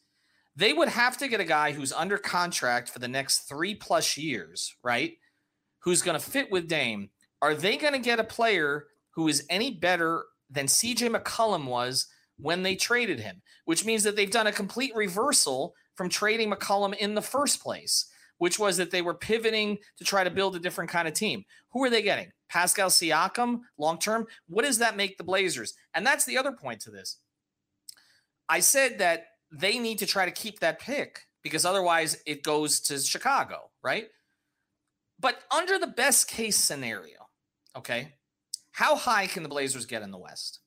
they 0.56 0.72
would 0.72 0.88
have 0.88 1.16
to 1.18 1.28
get 1.28 1.40
a 1.40 1.44
guy 1.44 1.72
who's 1.72 1.92
under 1.92 2.18
contract 2.18 2.88
for 2.88 2.98
the 2.98 3.08
next 3.08 3.48
three 3.48 3.74
plus 3.74 4.16
years, 4.16 4.74
right? 4.82 5.14
Who's 5.80 6.02
going 6.02 6.18
to 6.18 6.24
fit 6.24 6.50
with 6.50 6.68
Dame. 6.68 7.10
Are 7.42 7.54
they 7.54 7.76
going 7.76 7.92
to 7.92 7.98
get 7.98 8.20
a 8.20 8.24
player 8.24 8.86
who 9.14 9.28
is 9.28 9.44
any 9.50 9.72
better 9.72 10.24
than 10.50 10.66
CJ 10.66 11.14
McCollum 11.14 11.66
was 11.66 12.06
when 12.38 12.62
they 12.62 12.76
traded 12.76 13.20
him? 13.20 13.42
Which 13.64 13.84
means 13.84 14.02
that 14.04 14.16
they've 14.16 14.30
done 14.30 14.46
a 14.46 14.52
complete 14.52 14.94
reversal 14.94 15.74
from 15.96 16.08
trading 16.08 16.50
McCollum 16.50 16.96
in 16.96 17.14
the 17.14 17.22
first 17.22 17.62
place, 17.62 18.08
which 18.38 18.58
was 18.58 18.76
that 18.76 18.90
they 18.90 19.02
were 19.02 19.14
pivoting 19.14 19.78
to 19.98 20.04
try 20.04 20.24
to 20.24 20.30
build 20.30 20.56
a 20.56 20.60
different 20.60 20.90
kind 20.90 21.08
of 21.08 21.14
team. 21.14 21.44
Who 21.72 21.82
are 21.84 21.90
they 21.90 22.02
getting? 22.02 22.30
Pascal 22.48 22.88
Siakam 22.88 23.60
long 23.78 23.98
term? 23.98 24.26
What 24.48 24.64
does 24.64 24.78
that 24.78 24.96
make 24.96 25.18
the 25.18 25.24
Blazers? 25.24 25.74
And 25.94 26.06
that's 26.06 26.24
the 26.24 26.38
other 26.38 26.52
point 26.52 26.80
to 26.82 26.90
this. 26.90 27.18
I 28.48 28.60
said 28.60 28.98
that 28.98 29.26
they 29.52 29.78
need 29.78 29.98
to 29.98 30.06
try 30.06 30.24
to 30.24 30.30
keep 30.30 30.60
that 30.60 30.80
pick 30.80 31.20
because 31.42 31.64
otherwise 31.64 32.22
it 32.26 32.42
goes 32.42 32.80
to 32.80 32.98
Chicago, 32.98 33.70
right? 33.82 34.06
But 35.20 35.38
under 35.54 35.78
the 35.78 35.86
best 35.86 36.28
case 36.28 36.56
scenario, 36.56 37.28
okay, 37.76 38.14
how 38.72 38.96
high 38.96 39.26
can 39.26 39.42
the 39.42 39.48
Blazers 39.48 39.86
get 39.86 40.02
in 40.02 40.10
the 40.10 40.18
West? 40.18 40.60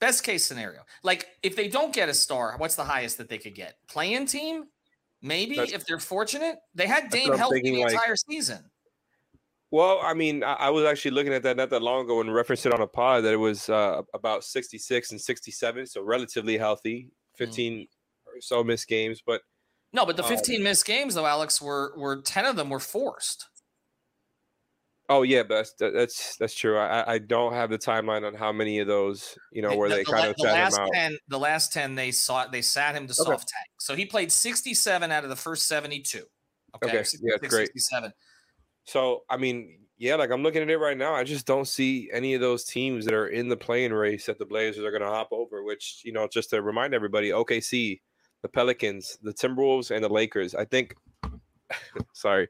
Best 0.00 0.24
case 0.24 0.44
scenario. 0.44 0.80
Like 1.02 1.26
if 1.42 1.54
they 1.56 1.68
don't 1.68 1.94
get 1.94 2.08
a 2.08 2.14
star, 2.14 2.54
what's 2.56 2.74
the 2.74 2.84
highest 2.84 3.18
that 3.18 3.28
they 3.28 3.38
could 3.38 3.54
get? 3.54 3.76
Playing 3.88 4.26
team? 4.26 4.64
Maybe 5.22 5.56
that's, 5.56 5.72
if 5.72 5.86
they're 5.86 5.98
fortunate. 5.98 6.56
They 6.74 6.86
had 6.86 7.10
Dame 7.10 7.36
healthy 7.36 7.60
the 7.60 7.82
like, 7.82 7.92
entire 7.92 8.16
season. 8.16 8.64
Well, 9.70 10.00
I 10.02 10.14
mean, 10.14 10.42
I, 10.42 10.54
I, 10.54 10.70
was 10.70 10.84
actually 10.84 11.12
looking 11.12 11.32
at 11.32 11.42
that 11.44 11.56
not 11.56 11.70
that 11.70 11.82
long 11.82 12.04
ago 12.04 12.20
and 12.20 12.34
referenced 12.34 12.66
it 12.66 12.74
on 12.74 12.80
a 12.80 12.86
pod 12.86 13.22
that 13.24 13.32
it 13.32 13.36
was 13.36 13.68
uh, 13.68 14.02
about 14.14 14.42
66 14.42 15.12
and 15.12 15.20
67, 15.20 15.86
so 15.86 16.02
relatively 16.02 16.58
healthy. 16.58 17.10
Mm. 17.40 17.46
15 17.46 17.72
mm. 17.72 17.86
or 18.26 18.40
so 18.40 18.62
missed 18.62 18.88
games, 18.88 19.22
but 19.24 19.42
no, 19.92 20.06
but 20.06 20.16
the 20.16 20.22
um 20.22 20.28
15 20.28 20.56
um, 20.56 20.64
missed 20.64 20.86
games 20.86 21.14
though, 21.14 21.26
Alex, 21.26 21.60
were 21.60 21.92
were 21.96 22.22
10 22.22 22.44
of 22.44 22.56
them 22.56 22.70
were 22.70 22.80
forced. 22.80 23.46
Oh 25.08 25.22
yeah, 25.22 25.42
but 25.42 25.66
that's 25.68 25.74
that's 25.78 26.36
that's 26.36 26.54
true. 26.54 26.78
I, 26.78 27.14
I 27.14 27.18
don't 27.18 27.52
have 27.52 27.68
the 27.68 27.78
timeline 27.78 28.24
on 28.24 28.32
how 28.32 28.52
many 28.52 28.78
of 28.78 28.86
those 28.86 29.36
you 29.50 29.60
know 29.60 29.76
where 29.76 29.88
the, 29.88 29.96
they 29.96 30.04
the, 30.04 30.12
kind 30.12 30.24
la- 30.24 30.30
of 30.30 30.36
the 30.36 30.42
sat 30.44 30.52
last 30.52 30.76
him 30.78 30.84
out. 30.84 30.90
ten. 30.94 31.18
The 31.26 31.38
last 31.38 31.72
ten 31.72 31.94
they 31.96 32.12
saw 32.12 32.46
they 32.46 32.62
sat 32.62 32.94
him 32.94 33.08
to 33.08 33.12
Okay. 33.12 33.30
soft 33.30 33.48
tank. 33.48 33.66
So 33.80 33.96
he 33.96 34.06
played 34.06 34.30
sixty 34.30 34.72
seven 34.72 35.10
out 35.10 35.24
of 35.24 35.30
the 35.30 35.36
first 35.36 35.66
seventy 35.66 36.00
two. 36.00 36.22
Okay, 36.76 36.98
Okay, 36.98 37.04
yeah, 37.22 37.36
great. 37.48 37.66
67. 37.66 38.12
So 38.84 39.24
I 39.28 39.36
mean, 39.36 39.80
yeah, 40.00 40.14
like 40.14 40.30
I'm 40.30 40.42
looking 40.42 40.62
at 40.62 40.70
it 40.70 40.78
right 40.78 40.96
now. 40.96 41.14
I 41.14 41.24
just 41.24 41.46
don't 41.46 41.68
see 41.68 42.08
any 42.10 42.32
of 42.32 42.40
those 42.40 42.64
teams 42.64 43.04
that 43.04 43.12
are 43.12 43.28
in 43.28 43.48
the 43.48 43.56
playing 43.56 43.92
race 43.92 44.24
that 44.26 44.38
the 44.38 44.46
Blazers 44.46 44.82
are 44.82 44.90
going 44.90 45.02
to 45.02 45.08
hop 45.08 45.28
over. 45.30 45.62
Which 45.62 46.00
you 46.04 46.12
know, 46.12 46.26
just 46.26 46.48
to 46.50 46.62
remind 46.62 46.94
everybody, 46.94 47.28
OKC, 47.28 48.00
the 48.40 48.48
Pelicans, 48.48 49.18
the 49.22 49.34
Timberwolves, 49.34 49.94
and 49.94 50.02
the 50.02 50.08
Lakers. 50.08 50.54
I 50.54 50.64
think. 50.64 50.94
sorry, 52.14 52.48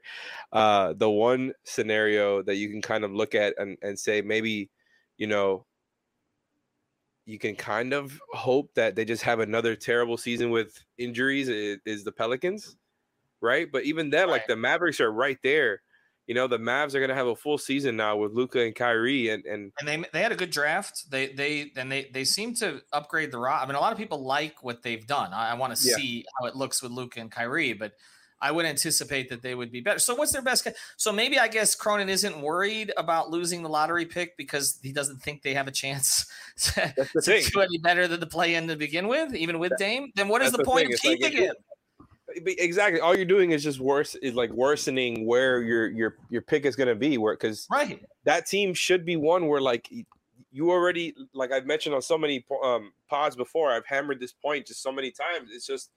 uh, 0.53 0.93
the 0.93 1.09
one 1.09 1.51
scenario 1.65 2.41
that 2.41 2.55
you 2.55 2.69
can 2.69 2.81
kind 2.81 3.03
of 3.03 3.11
look 3.11 3.35
at 3.35 3.53
and, 3.59 3.77
and 3.83 3.99
say 3.99 4.21
maybe, 4.21 4.69
you 5.17 5.27
know, 5.27 5.65
you 7.25 7.37
can 7.37 7.55
kind 7.55 7.93
of 7.93 8.19
hope 8.31 8.73
that 8.73 8.95
they 8.95 9.05
just 9.05 9.21
have 9.21 9.39
another 9.41 9.75
terrible 9.75 10.17
season 10.17 10.49
with 10.49 10.83
injuries 10.97 11.49
is, 11.49 11.77
is 11.85 12.03
the 12.03 12.11
Pelicans, 12.11 12.77
right? 13.41 13.67
But 13.71 13.83
even 13.83 14.09
then, 14.09 14.29
like 14.29 14.47
the 14.47 14.55
Mavericks 14.55 14.99
are 14.99 15.11
right 15.11 15.37
there. 15.43 15.81
You 16.31 16.35
know, 16.35 16.47
the 16.47 16.59
Mavs 16.59 16.95
are 16.95 16.99
going 16.99 17.09
to 17.09 17.15
have 17.15 17.27
a 17.27 17.35
full 17.35 17.57
season 17.57 17.97
now 17.97 18.15
with 18.15 18.31
Luka 18.31 18.61
and 18.61 18.73
Kyrie, 18.73 19.27
and 19.27 19.43
and 19.43 19.73
and 19.81 19.85
they 19.85 20.01
they 20.13 20.21
had 20.21 20.31
a 20.31 20.35
good 20.37 20.49
draft. 20.49 21.11
They 21.11 21.27
they 21.27 21.73
and 21.75 21.91
they 21.91 22.05
they 22.13 22.23
seem 22.23 22.53
to 22.55 22.81
upgrade 22.93 23.33
the 23.33 23.37
ro 23.37 23.51
I 23.51 23.65
mean, 23.65 23.75
a 23.75 23.81
lot 23.81 23.91
of 23.91 23.97
people 23.97 24.23
like 24.23 24.63
what 24.63 24.81
they've 24.81 25.05
done. 25.05 25.33
I, 25.33 25.51
I 25.51 25.53
want 25.55 25.75
to 25.75 25.85
Yeah. 25.85 25.95
see 25.95 26.23
how 26.39 26.45
it 26.45 26.55
looks 26.55 26.81
with 26.81 26.93
Luka 26.93 27.19
and 27.19 27.29
Kyrie, 27.29 27.73
but 27.73 27.91
I 28.39 28.49
would 28.49 28.65
anticipate 28.65 29.27
that 29.27 29.41
they 29.41 29.55
would 29.55 29.73
be 29.73 29.81
better. 29.81 29.99
So 29.99 30.15
what's 30.15 30.31
their 30.31 30.41
best? 30.41 30.65
So 30.95 31.11
maybe 31.11 31.37
I 31.37 31.49
guess 31.49 31.75
Cronin 31.75 32.07
isn't 32.07 32.41
worried 32.41 32.93
about 32.95 33.29
losing 33.29 33.61
the 33.61 33.67
lottery 33.67 34.05
pick 34.05 34.37
because 34.37 34.79
he 34.81 34.93
doesn't 34.93 35.17
think 35.17 35.41
they 35.41 35.53
have 35.55 35.67
a 35.67 35.71
chance 35.71 36.31
to, 36.57 36.93
to 37.23 37.41
do 37.41 37.59
any 37.59 37.77
better 37.77 38.07
than 38.07 38.21
the 38.21 38.25
play 38.25 38.55
in 38.55 38.69
to 38.69 38.77
begin 38.77 39.09
with, 39.09 39.35
even 39.35 39.59
with 39.59 39.73
Dame. 39.77 40.13
Then 40.15 40.29
what 40.29 40.41
is 40.41 40.53
the 40.53 40.59
the 40.59 40.63
point 40.63 40.87
thing. 40.87 40.93
of 40.93 41.03
like 41.03 41.19
keeping 41.19 41.43
if 41.43 41.49
him? 41.49 41.55
Exactly 42.35 42.99
all 42.99 43.15
you're 43.15 43.25
doing 43.25 43.51
is 43.51 43.63
just 43.63 43.79
worse 43.79 44.15
is 44.15 44.33
like 44.35 44.51
worsening 44.51 45.25
where 45.25 45.61
your 45.61 45.89
your 45.89 46.17
your 46.29 46.41
pick 46.41 46.65
is 46.65 46.75
going 46.75 46.89
to 46.89 46.95
be 46.95 47.17
where 47.17 47.33
because 47.33 47.67
Right. 47.71 48.01
that 48.25 48.45
team 48.45 48.73
should 48.73 49.05
be 49.05 49.15
one 49.15 49.47
where 49.47 49.61
like 49.61 49.89
you 50.51 50.71
already 50.71 51.13
like 51.33 51.51
I've 51.51 51.65
mentioned 51.65 51.95
on 51.95 52.01
so 52.01 52.17
many 52.17 52.45
um 52.63 52.91
pods 53.09 53.35
before 53.35 53.71
I've 53.71 53.85
hammered 53.85 54.19
this 54.19 54.33
point 54.33 54.67
just 54.67 54.81
so 54.83 54.91
many 54.91 55.11
times 55.11 55.49
it's 55.53 55.65
just 55.65 55.89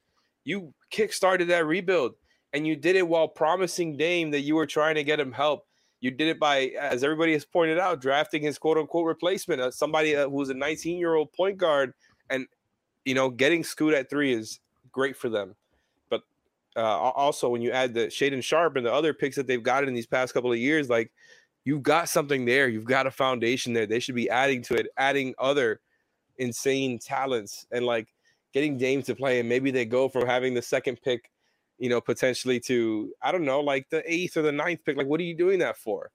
you 0.45 0.73
kick-started 0.91 1.49
that 1.49 1.67
rebuild 1.67 2.15
and 2.53 2.67
you 2.67 2.77
did 2.77 2.97
it 2.97 3.07
while 3.09 3.27
promising 3.29 3.97
Dame 3.97 4.31
that 4.31 4.41
you 4.41 4.55
were 4.55 4.67
trying 4.67 4.95
to 4.97 5.05
get 5.05 5.19
him 5.19 5.33
help 5.33 5.67
you 6.01 6.11
did 6.11 6.29
it 6.29 6.39
by 6.39 6.73
as 6.79 7.03
everybody 7.03 7.33
has 7.33 7.45
pointed 7.45 7.79
out 7.79 8.01
drafting 8.01 8.43
his 8.43 8.59
quote-unquote 8.59 9.07
replacement 9.07 9.61
uh, 9.61 9.71
somebody 9.71 10.15
uh, 10.15 10.29
who's 10.29 10.51
a 10.51 10.55
19 10.55 10.99
year 10.99 11.15
old 11.15 11.33
point 11.33 11.57
guard 11.57 11.93
and 12.31 12.47
you 13.05 13.15
know 13.15 13.31
getting 13.31 13.65
Scoot 13.65 13.95
at 13.95 14.11
3 14.11 14.33
is 14.35 14.61
great 14.93 15.17
for 15.17 15.29
them 15.29 15.55
uh, 16.77 16.81
also 16.81 17.49
when 17.49 17.63
you 17.63 17.71
add 17.71 17.95
the 17.95 18.07
Shaedon 18.07 18.43
Sharpe 18.43 18.77
and 18.77 18.87
the 18.87 18.93
other 18.93 19.15
picks 19.15 19.37
that 19.37 19.47
they've 19.47 19.63
gotten 19.63 19.89
in 19.89 19.95
these 19.95 20.07
past 20.07 20.35
couple 20.35 20.53
of 20.53 20.59
years, 20.59 20.89
like 20.89 21.13
you've 21.65 21.83
got 21.83 22.09
something 22.09 22.45
there. 22.45 22.69
You've 22.69 22.85
got 22.85 23.07
a 23.07 23.11
foundation 23.11 23.73
there. 23.73 23.87
They 23.87 24.01
should 24.01 24.15
be 24.15 24.31
adding 24.31 24.63
to 24.63 24.75
it, 24.75 24.89
adding 24.97 25.35
other 25.39 25.81
insane 26.39 26.99
talents 26.99 27.67
and 27.71 27.87
like 27.87 28.09
getting 28.53 28.77
Dame 28.77 29.03
to 29.03 29.15
play. 29.15 29.41
And 29.41 29.49
maybe 29.49 29.71
they 29.71 29.85
go 29.85 30.09
from 30.09 30.27
having 30.27 30.55
the 30.55 30.63
second 30.63 31.01
pick, 31.03 31.31
you 31.79 31.89
know, 31.89 32.01
potentially 32.01 32.61
to 32.61 33.13
I 33.23 33.33
don't 33.33 33.45
know, 33.45 33.61
like 33.61 33.89
the 33.91 34.03
eighth 34.11 34.37
or 34.37 34.43
the 34.43 34.53
ninth 34.53 34.81
pick. 34.85 34.97
Like, 34.97 35.07
what 35.07 35.21
are 35.21 35.25
you 35.25 35.37
doing 35.37 35.61
that 35.61 35.77
for? 35.77 36.11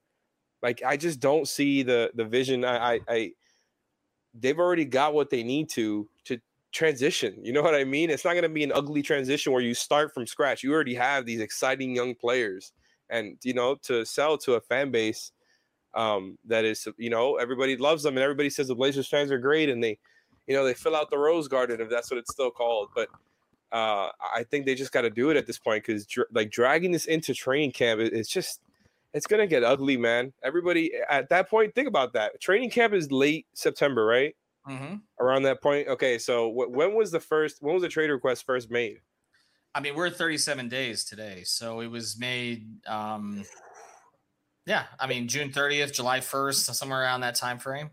Like, 0.62 0.82
I 0.84 0.96
just 0.96 1.20
don't 1.20 1.48
see 1.48 1.82
the 1.82 2.10
the 2.14 2.24
vision. 2.24 2.64
I 2.64 2.94
I, 2.94 3.00
I 3.08 3.32
they've 4.34 4.58
already 4.58 4.84
got 4.84 5.14
what 5.14 5.30
they 5.30 5.42
need 5.42 5.68
to 5.70 6.08
to 6.24 6.38
transition. 6.72 7.36
You 7.42 7.52
know 7.52 7.62
what 7.62 7.74
I 7.74 7.84
mean? 7.84 8.10
It's 8.10 8.24
not 8.24 8.32
going 8.32 8.42
to 8.44 8.48
be 8.48 8.64
an 8.64 8.72
ugly 8.72 9.02
transition 9.02 9.52
where 9.52 9.62
you 9.62 9.74
start 9.74 10.12
from 10.14 10.26
scratch. 10.26 10.62
You 10.62 10.72
already 10.72 10.94
have 10.94 11.26
these 11.26 11.40
exciting 11.40 11.94
young 11.94 12.14
players, 12.14 12.72
and 13.08 13.36
you 13.42 13.54
know 13.54 13.74
to 13.82 14.04
sell 14.04 14.38
to 14.38 14.54
a 14.54 14.60
fan 14.60 14.90
base 14.90 15.32
um, 15.94 16.38
that 16.46 16.64
is, 16.64 16.86
you 16.98 17.10
know, 17.10 17.36
everybody 17.36 17.76
loves 17.76 18.02
them, 18.02 18.16
and 18.16 18.22
everybody 18.22 18.50
says 18.50 18.68
the 18.68 18.74
Blazers 18.74 19.08
fans 19.08 19.30
are 19.32 19.38
great, 19.38 19.68
and 19.68 19.82
they, 19.82 19.98
you 20.46 20.54
know, 20.54 20.64
they 20.64 20.74
fill 20.74 20.94
out 20.94 21.10
the 21.10 21.18
Rose 21.18 21.48
Garden 21.48 21.80
if 21.80 21.90
that's 21.90 22.10
what 22.10 22.18
it's 22.18 22.32
still 22.32 22.50
called. 22.50 22.90
But 22.94 23.08
uh, 23.72 24.10
I 24.34 24.44
think 24.50 24.66
they 24.66 24.74
just 24.74 24.92
got 24.92 25.02
to 25.02 25.10
do 25.10 25.30
it 25.30 25.36
at 25.36 25.46
this 25.46 25.58
point 25.58 25.84
because 25.84 26.06
dr- 26.06 26.28
like 26.32 26.50
dragging 26.50 26.92
this 26.92 27.06
into 27.06 27.34
training 27.34 27.72
camp, 27.72 28.00
it- 28.00 28.12
it's 28.12 28.28
just. 28.28 28.60
It's 29.12 29.26
gonna 29.26 29.48
get 29.48 29.64
ugly, 29.64 29.96
man. 29.96 30.32
Everybody 30.44 30.92
at 31.08 31.30
that 31.30 31.50
point, 31.50 31.74
think 31.74 31.88
about 31.88 32.12
that. 32.12 32.40
Training 32.40 32.70
camp 32.70 32.94
is 32.94 33.10
late 33.10 33.44
September, 33.54 34.06
right? 34.06 34.36
Hmm 34.66 34.96
around 35.20 35.42
that 35.44 35.62
point. 35.62 35.88
Okay, 35.88 36.18
so 36.18 36.50
wh- 36.50 36.70
when 36.70 36.94
was 36.94 37.10
the 37.10 37.20
first? 37.20 37.58
When 37.60 37.74
was 37.74 37.82
the 37.82 37.88
trade 37.88 38.10
request 38.10 38.44
first 38.46 38.70
made? 38.70 39.00
I 39.74 39.80
mean, 39.80 39.94
we're 39.94 40.10
37 40.10 40.68
days 40.68 41.04
today, 41.04 41.42
so 41.44 41.80
it 41.80 41.86
was 41.86 42.18
made. 42.18 42.86
Um, 42.86 43.44
yeah, 44.66 44.84
I 44.98 45.06
mean 45.06 45.28
June 45.28 45.50
30th, 45.50 45.92
July 45.92 46.20
1st, 46.20 46.74
somewhere 46.74 47.02
around 47.02 47.20
that 47.20 47.34
time 47.34 47.58
frame. 47.58 47.90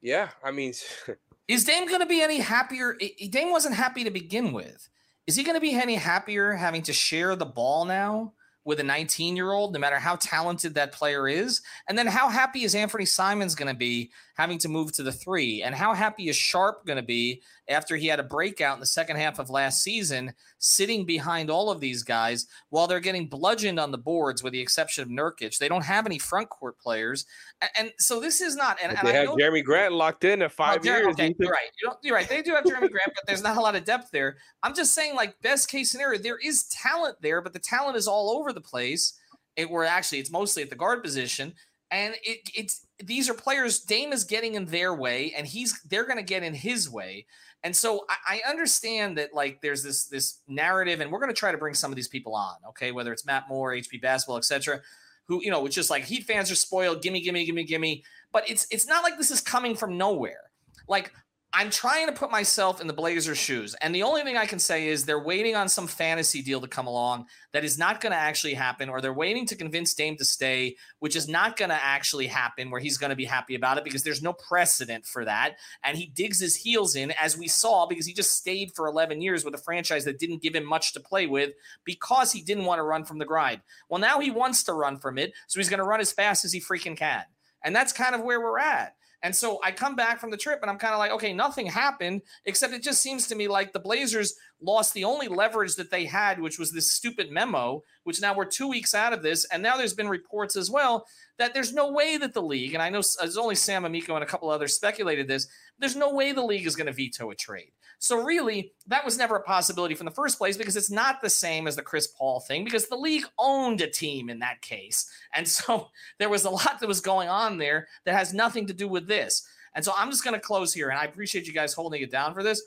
Yeah, 0.00 0.30
I 0.44 0.50
mean, 0.50 0.72
Is 1.48 1.64
Dame 1.64 1.86
going 1.86 2.00
to 2.00 2.06
be 2.06 2.22
any 2.22 2.38
happier? 2.38 2.96
I- 3.00 3.14
I- 3.22 3.26
Dame 3.26 3.50
wasn't 3.50 3.74
happy 3.74 4.04
to 4.04 4.10
begin 4.10 4.52
with. 4.52 4.88
Is 5.26 5.36
he 5.36 5.44
going 5.44 5.56
to 5.56 5.60
be 5.60 5.74
any 5.74 5.96
happier 5.96 6.52
having 6.52 6.82
to 6.82 6.92
share 6.92 7.36
the 7.36 7.44
ball 7.44 7.84
now 7.84 8.32
with 8.64 8.80
a 8.80 8.82
19 8.82 9.36
year 9.36 9.52
old, 9.52 9.72
no 9.72 9.78
matter 9.78 9.98
how 9.98 10.16
talented 10.16 10.74
that 10.74 10.92
player 10.92 11.28
is? 11.28 11.60
And 11.88 11.96
then 11.98 12.06
how 12.06 12.28
happy 12.28 12.64
is 12.64 12.74
Anthony 12.74 13.04
Simons 13.04 13.54
going 13.54 13.72
to 13.72 13.78
be 13.78 14.10
having 14.34 14.58
to 14.58 14.68
move 14.68 14.92
to 14.92 15.02
the 15.02 15.12
three? 15.12 15.62
And 15.62 15.74
how 15.74 15.94
happy 15.94 16.28
is 16.28 16.36
Sharpe 16.36 16.86
going 16.86 16.96
to 16.96 17.02
be 17.02 17.42
after 17.68 17.96
he 17.96 18.06
had 18.06 18.20
a 18.20 18.24
breakout 18.24 18.74
in 18.74 18.80
the 18.80 18.86
second 18.86 19.16
half 19.16 19.38
of 19.38 19.50
last 19.50 19.82
season, 19.82 20.32
sitting 20.58 21.04
behind 21.04 21.50
all 21.50 21.70
of 21.70 21.80
these 21.80 22.02
guys 22.02 22.46
while 22.70 22.86
they're 22.86 23.00
getting 23.00 23.28
bludgeoned 23.28 23.78
on 23.78 23.90
the 23.90 23.98
boards, 23.98 24.42
with 24.42 24.52
the 24.52 24.60
exception 24.60 25.02
of 25.02 25.08
Nurkic? 25.08 25.58
They 25.58 25.68
don't 25.68 25.84
have 25.84 26.06
any 26.06 26.18
front 26.18 26.48
court 26.48 26.78
players. 26.78 27.24
And, 27.60 27.70
and 27.78 27.90
so 27.98 28.20
this 28.20 28.40
is 28.40 28.56
not, 28.56 28.78
and, 28.82 28.96
and 28.96 29.06
they 29.06 29.12
I 29.12 29.16
have 29.18 29.26
know 29.26 29.36
Jerami 29.36 29.64
Grant 29.64 29.92
locked 29.92 30.24
in 30.24 30.42
at 30.42 30.46
Oh, 30.46 30.54
five 30.54 30.82
Jer- 30.82 30.98
years. 30.98 31.06
Okay, 31.12 31.28
You 31.28 31.34
you're 31.38 31.50
right. 31.50 31.70
You 31.80 31.88
don't, 31.88 31.98
you're 32.02 32.14
right. 32.16 32.28
They 32.28 32.42
do 32.42 32.52
have 32.54 32.64
Jerami 32.64 32.90
Grant, 32.90 33.12
but 33.14 33.24
there's 33.26 33.42
not 33.42 33.56
a 33.56 33.60
lot 33.60 33.76
of 33.76 33.84
depth 33.84 34.10
there. 34.12 34.36
I'm 34.62 34.74
just 34.74 34.94
saying, 34.94 35.14
like 35.14 35.40
best 35.40 35.68
case 35.68 35.90
scenario, 35.90 36.18
there 36.18 36.38
is 36.38 36.64
talent 36.64 37.16
there, 37.20 37.40
but 37.40 37.52
the 37.52 37.58
talent 37.58 37.96
is 37.96 38.06
all 38.08 38.30
over 38.38 38.52
the 38.52 38.60
place. 38.60 39.18
It 39.54 39.70
where 39.70 39.84
actually 39.84 40.18
it's 40.18 40.30
mostly 40.30 40.62
at 40.62 40.70
the 40.70 40.76
guard 40.76 41.02
position, 41.02 41.52
and 41.90 42.14
it, 42.22 42.38
it's 42.54 42.86
these 43.06 43.28
are 43.28 43.34
players. 43.34 43.80
Dame 43.80 44.12
is 44.12 44.24
getting 44.24 44.54
in 44.54 44.66
their 44.66 44.94
way, 44.94 45.32
and 45.36 45.46
he's 45.46 45.80
they're 45.82 46.04
going 46.04 46.18
to 46.18 46.22
get 46.22 46.42
in 46.42 46.54
his 46.54 46.88
way. 46.90 47.26
And 47.64 47.74
so 47.74 48.04
I, 48.08 48.40
I 48.44 48.50
understand 48.50 49.18
that 49.18 49.34
like 49.34 49.60
there's 49.60 49.82
this 49.82 50.06
this 50.06 50.40
narrative, 50.48 51.00
and 51.00 51.10
we're 51.10 51.20
going 51.20 51.30
to 51.30 51.38
try 51.38 51.52
to 51.52 51.58
bring 51.58 51.74
some 51.74 51.92
of 51.92 51.96
these 51.96 52.08
people 52.08 52.34
on, 52.34 52.56
okay? 52.70 52.92
Whether 52.92 53.12
it's 53.12 53.24
Matt 53.24 53.48
Moore, 53.48 53.72
HP 53.72 54.00
Basketball, 54.00 54.38
etc. 54.38 54.80
Who 55.26 55.42
you 55.42 55.50
know, 55.50 55.64
it's 55.66 55.74
just 55.74 55.90
like 55.90 56.04
Heat 56.04 56.24
fans 56.24 56.50
are 56.50 56.56
spoiled. 56.56 57.02
Gimme, 57.02 57.20
gimme, 57.20 57.44
gimme, 57.44 57.64
gimme. 57.64 58.04
But 58.32 58.48
it's 58.50 58.66
it's 58.70 58.86
not 58.86 59.02
like 59.02 59.18
this 59.18 59.30
is 59.30 59.40
coming 59.40 59.76
from 59.76 59.96
nowhere. 59.96 60.50
Like 60.88 61.12
I'm 61.54 61.68
trying 61.68 62.06
to 62.06 62.14
put 62.14 62.30
myself 62.30 62.80
in 62.80 62.86
the 62.86 62.94
Blazers' 62.94 63.36
shoes, 63.36 63.74
and 63.82 63.94
the 63.94 64.04
only 64.04 64.22
thing 64.22 64.38
I 64.38 64.46
can 64.46 64.58
say 64.58 64.88
is 64.88 65.04
they're 65.04 65.22
waiting 65.22 65.54
on 65.54 65.68
some 65.68 65.86
fantasy 65.86 66.40
deal 66.40 66.62
to 66.62 66.66
come 66.66 66.86
along 66.86 67.26
that 67.52 67.62
is 67.62 67.76
not 67.76 68.00
going 68.00 68.12
to 68.12 68.18
actually 68.18 68.54
happen, 68.54 68.88
or 68.88 69.02
they're 69.02 69.12
waiting 69.12 69.44
to 69.46 69.54
convince 69.54 69.92
Dame 69.92 70.16
to 70.16 70.24
stay, 70.24 70.76
which 71.00 71.14
is 71.14 71.28
not 71.28 71.58
going 71.58 71.68
to 71.68 71.84
actually 71.84 72.26
happen, 72.26 72.70
where 72.70 72.80
he's 72.80 72.96
going 72.96 73.10
to 73.10 73.16
be 73.16 73.26
happy 73.26 73.54
about 73.54 73.76
it 73.76 73.84
because 73.84 74.02
there's 74.02 74.22
no 74.22 74.32
precedent 74.32 75.04
for 75.04 75.26
that, 75.26 75.56
and 75.84 75.98
he 75.98 76.06
digs 76.06 76.40
his 76.40 76.56
heels 76.56 76.96
in, 76.96 77.10
as 77.20 77.36
we 77.36 77.48
saw, 77.48 77.84
because 77.84 78.06
he 78.06 78.14
just 78.14 78.34
stayed 78.34 78.72
for 78.74 78.86
11 78.86 79.20
years 79.20 79.44
with 79.44 79.54
a 79.54 79.58
franchise 79.58 80.06
that 80.06 80.18
didn't 80.18 80.40
give 80.40 80.54
him 80.54 80.64
much 80.64 80.94
to 80.94 81.00
play 81.00 81.26
with 81.26 81.52
because 81.84 82.32
he 82.32 82.40
didn't 82.40 82.64
want 82.64 82.78
to 82.78 82.84
run 82.84 83.04
from 83.04 83.18
the 83.18 83.26
grind. 83.26 83.60
Well, 83.90 84.00
now 84.00 84.20
he 84.20 84.30
wants 84.30 84.62
to 84.64 84.72
run 84.72 84.96
from 84.96 85.18
it, 85.18 85.34
so 85.48 85.60
he's 85.60 85.68
going 85.68 85.78
to 85.78 85.84
run 85.84 86.00
as 86.00 86.12
fast 86.12 86.46
as 86.46 86.52
he 86.54 86.60
freaking 86.60 86.96
can, 86.96 87.24
and 87.62 87.76
that's 87.76 87.92
kind 87.92 88.14
of 88.14 88.22
where 88.22 88.40
we're 88.40 88.58
at. 88.58 88.96
And 89.22 89.34
so 89.34 89.60
I 89.62 89.70
come 89.70 89.94
back 89.94 90.20
from 90.20 90.30
the 90.30 90.36
trip 90.36 90.58
and 90.62 90.70
I'm 90.70 90.78
kind 90.78 90.94
of 90.94 90.98
like, 90.98 91.12
okay, 91.12 91.32
nothing 91.32 91.66
happened, 91.66 92.22
except 92.44 92.74
it 92.74 92.82
just 92.82 93.00
seems 93.00 93.28
to 93.28 93.36
me 93.36 93.46
like 93.46 93.72
the 93.72 93.78
Blazers 93.78 94.34
lost 94.60 94.94
the 94.94 95.04
only 95.04 95.28
leverage 95.28 95.76
that 95.76 95.90
they 95.90 96.04
had, 96.04 96.40
which 96.40 96.58
was 96.58 96.72
this 96.72 96.90
stupid 96.90 97.30
memo, 97.30 97.82
which 98.04 98.20
now 98.20 98.34
we're 98.34 98.44
two 98.44 98.68
weeks 98.68 98.94
out 98.94 99.12
of 99.12 99.22
this. 99.22 99.44
And 99.46 99.62
now 99.62 99.76
there's 99.76 99.94
been 99.94 100.08
reports 100.08 100.56
as 100.56 100.70
well 100.70 101.06
that 101.38 101.54
there's 101.54 101.72
no 101.72 101.90
way 101.90 102.16
that 102.18 102.34
the 102.34 102.42
league, 102.42 102.74
and 102.74 102.82
I 102.82 102.90
know 102.90 103.02
there's 103.18 103.36
only 103.36 103.54
Sam 103.54 103.84
Amico 103.84 104.14
and 104.14 104.22
a 104.22 104.26
couple 104.26 104.50
others 104.50 104.74
speculated 104.74 105.28
this, 105.28 105.48
there's 105.78 105.96
no 105.96 106.12
way 106.14 106.32
the 106.32 106.42
league 106.42 106.66
is 106.66 106.76
going 106.76 106.86
to 106.86 106.92
veto 106.92 107.30
a 107.30 107.34
trade. 107.34 107.72
So 108.02 108.20
really, 108.20 108.72
that 108.88 109.04
was 109.04 109.16
never 109.16 109.36
a 109.36 109.42
possibility 109.42 109.94
from 109.94 110.06
the 110.06 110.10
first 110.10 110.36
place 110.36 110.56
because 110.56 110.76
it's 110.76 110.90
not 110.90 111.22
the 111.22 111.30
same 111.30 111.68
as 111.68 111.76
the 111.76 111.82
Chris 111.82 112.08
Paul 112.08 112.40
thing 112.40 112.64
because 112.64 112.88
the 112.88 112.96
league 112.96 113.24
owned 113.38 113.80
a 113.80 113.88
team 113.88 114.28
in 114.28 114.40
that 114.40 114.60
case. 114.60 115.08
And 115.32 115.46
so 115.46 115.88
there 116.18 116.28
was 116.28 116.44
a 116.44 116.50
lot 116.50 116.78
that 116.80 116.88
was 116.88 117.00
going 117.00 117.28
on 117.28 117.58
there 117.58 117.86
that 118.04 118.16
has 118.16 118.34
nothing 118.34 118.66
to 118.66 118.72
do 118.72 118.88
with 118.88 119.06
this. 119.06 119.46
And 119.74 119.84
so 119.84 119.92
I'm 119.96 120.10
just 120.10 120.24
going 120.24 120.34
to 120.34 120.40
close 120.40 120.74
here 120.74 120.90
and 120.90 120.98
I 120.98 121.04
appreciate 121.04 121.46
you 121.46 121.52
guys 121.52 121.74
holding 121.74 122.02
it 122.02 122.10
down 122.10 122.34
for 122.34 122.42
this. 122.42 122.60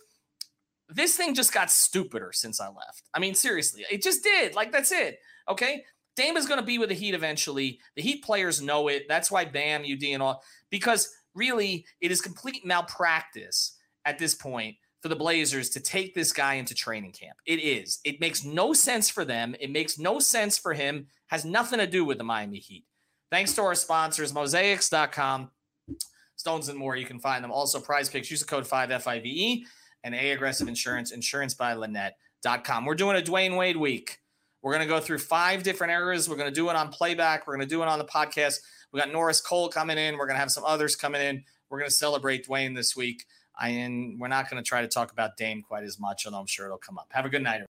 This 0.90 1.16
thing 1.16 1.34
just 1.34 1.54
got 1.54 1.72
stupider 1.72 2.32
since 2.34 2.62
I 2.62 2.68
left. 2.68 3.04
I 3.14 3.20
mean, 3.20 3.34
seriously, 3.34 3.86
it 3.92 4.02
just 4.02 4.24
did. 4.24 4.56
Like 4.56 4.72
that's 4.72 4.92
it. 4.92 5.20
Okay? 5.50 5.84
Dame 6.16 6.38
is 6.38 6.48
going 6.48 6.60
to 6.60 6.66
be 6.66 6.78
with 6.78 6.90
the 6.90 6.96
Heat 6.96 7.14
eventually. 7.14 7.80
The 7.96 8.02
Heat 8.02 8.24
players 8.24 8.62
know 8.62 8.88
it. 8.88 9.06
That's 9.10 9.30
why 9.30 9.46
Bam, 9.46 9.82
UD, 9.82 10.04
and 10.06 10.24
all, 10.24 10.44
because 10.70 11.10
really 11.34 11.86
it 12.00 12.12
is 12.12 12.22
complete 12.22 12.66
malpractice 12.66 13.78
at 14.06 14.18
this 14.18 14.34
point 14.34 14.76
for 15.02 15.10
the 15.10 15.16
Blazers 15.16 15.70
to 15.72 15.80
take 15.80 16.16
this 16.16 16.32
guy 16.32 16.56
into 16.56 16.74
training 16.74 17.12
camp. 17.12 17.36
It 17.46 17.58
is. 17.58 18.00
It 18.06 18.22
makes 18.22 18.46
no 18.46 18.74
sense 18.74 19.10
for 19.10 19.26
them. 19.26 19.56
It 19.60 19.72
makes 19.72 20.00
no 20.00 20.20
sense 20.20 20.58
for 20.58 20.74
him. 20.74 21.08
Has 21.28 21.44
nothing 21.44 21.80
to 21.80 21.88
do 21.88 22.06
with 22.06 22.18
the 22.18 22.24
Miami 22.24 22.60
Heat. 22.60 22.86
Thanks 23.30 23.54
to 23.56 23.64
our 23.64 23.76
sponsors, 23.76 24.32
mozaics.com, 24.32 25.52
Stones 26.38 26.70
and 26.70 26.78
more. 26.78 26.96
You 26.96 27.06
can 27.06 27.20
find 27.20 27.44
them. 27.44 27.52
Also, 27.52 27.80
PrizePicks. 27.80 28.30
Use 28.30 28.42
the 28.42 28.46
code 28.46 28.66
5FIVE 28.66 29.64
and 30.06 30.14
A 30.14 30.32
Aggressive 30.32 30.68
Insurance, 30.68 31.12
insurance 31.12 31.56
by 31.56 31.74
Linnette.com. 31.74 32.86
We're 32.86 32.96
doing 32.96 33.18
a 33.18 33.22
Dwyane 33.22 33.58
Wade 33.58 33.76
week. 33.76 34.20
We're 34.62 34.72
going 34.72 34.88
to 34.88 34.94
go 34.94 35.00
through 35.00 35.18
five 35.18 35.64
different 35.64 35.92
eras. 35.92 36.30
We're 36.30 36.38
going 36.38 36.50
to 36.50 36.56
do 36.56 36.70
it 36.70 36.76
on 36.76 36.90
playback. 36.90 37.48
We're 37.48 37.56
going 37.56 37.68
to 37.68 37.76
do 37.76 37.82
it 37.82 37.88
on 37.88 37.98
the 37.98 38.06
podcast. 38.06 38.60
We 38.94 39.00
got 39.00 39.12
Norris 39.12 39.42
Cole 39.42 39.68
coming 39.68 39.98
in. 39.98 40.16
We're 40.18 40.28
going 40.28 40.36
to 40.36 40.40
have 40.40 40.52
some 40.52 40.64
others 40.64 40.96
coming 40.96 41.22
in. 41.22 41.44
We're 41.70 41.80
going 41.80 41.90
to 41.90 41.96
celebrate 41.96 42.48
Dwyane 42.48 42.76
this 42.76 42.96
week. 42.96 43.26
I, 43.58 43.70
and 43.70 44.20
we're 44.20 44.28
not 44.28 44.50
going 44.50 44.64
to 44.64 44.68
try 44.68 44.82
to 44.82 44.88
talk 44.88 45.12
about 45.12 45.38
Dame 45.38 45.64
quite 45.64 45.84
as 45.84 46.00
much, 46.00 46.26
although 46.26 46.40
I'm 46.40 46.46
sure 46.46 46.68
it'll 46.68 46.78
come 46.78 47.00
up. 47.00 47.08
Have 47.10 47.26
a 47.26 47.30
good 47.30 47.44
night. 47.44 47.64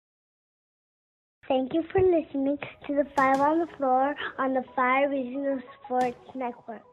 Thank 1.48 1.74
you 1.74 1.84
for 1.92 2.02
listening 2.02 2.58
to 2.88 2.96
the 2.96 3.06
Five 3.16 3.40
on 3.42 3.60
the 3.60 3.68
Floor 3.78 4.16
on 4.40 4.54
the 4.54 4.64
Five 4.76 5.12
Reasons 5.12 5.62
Sports 5.86 6.18
Network. 6.34 6.93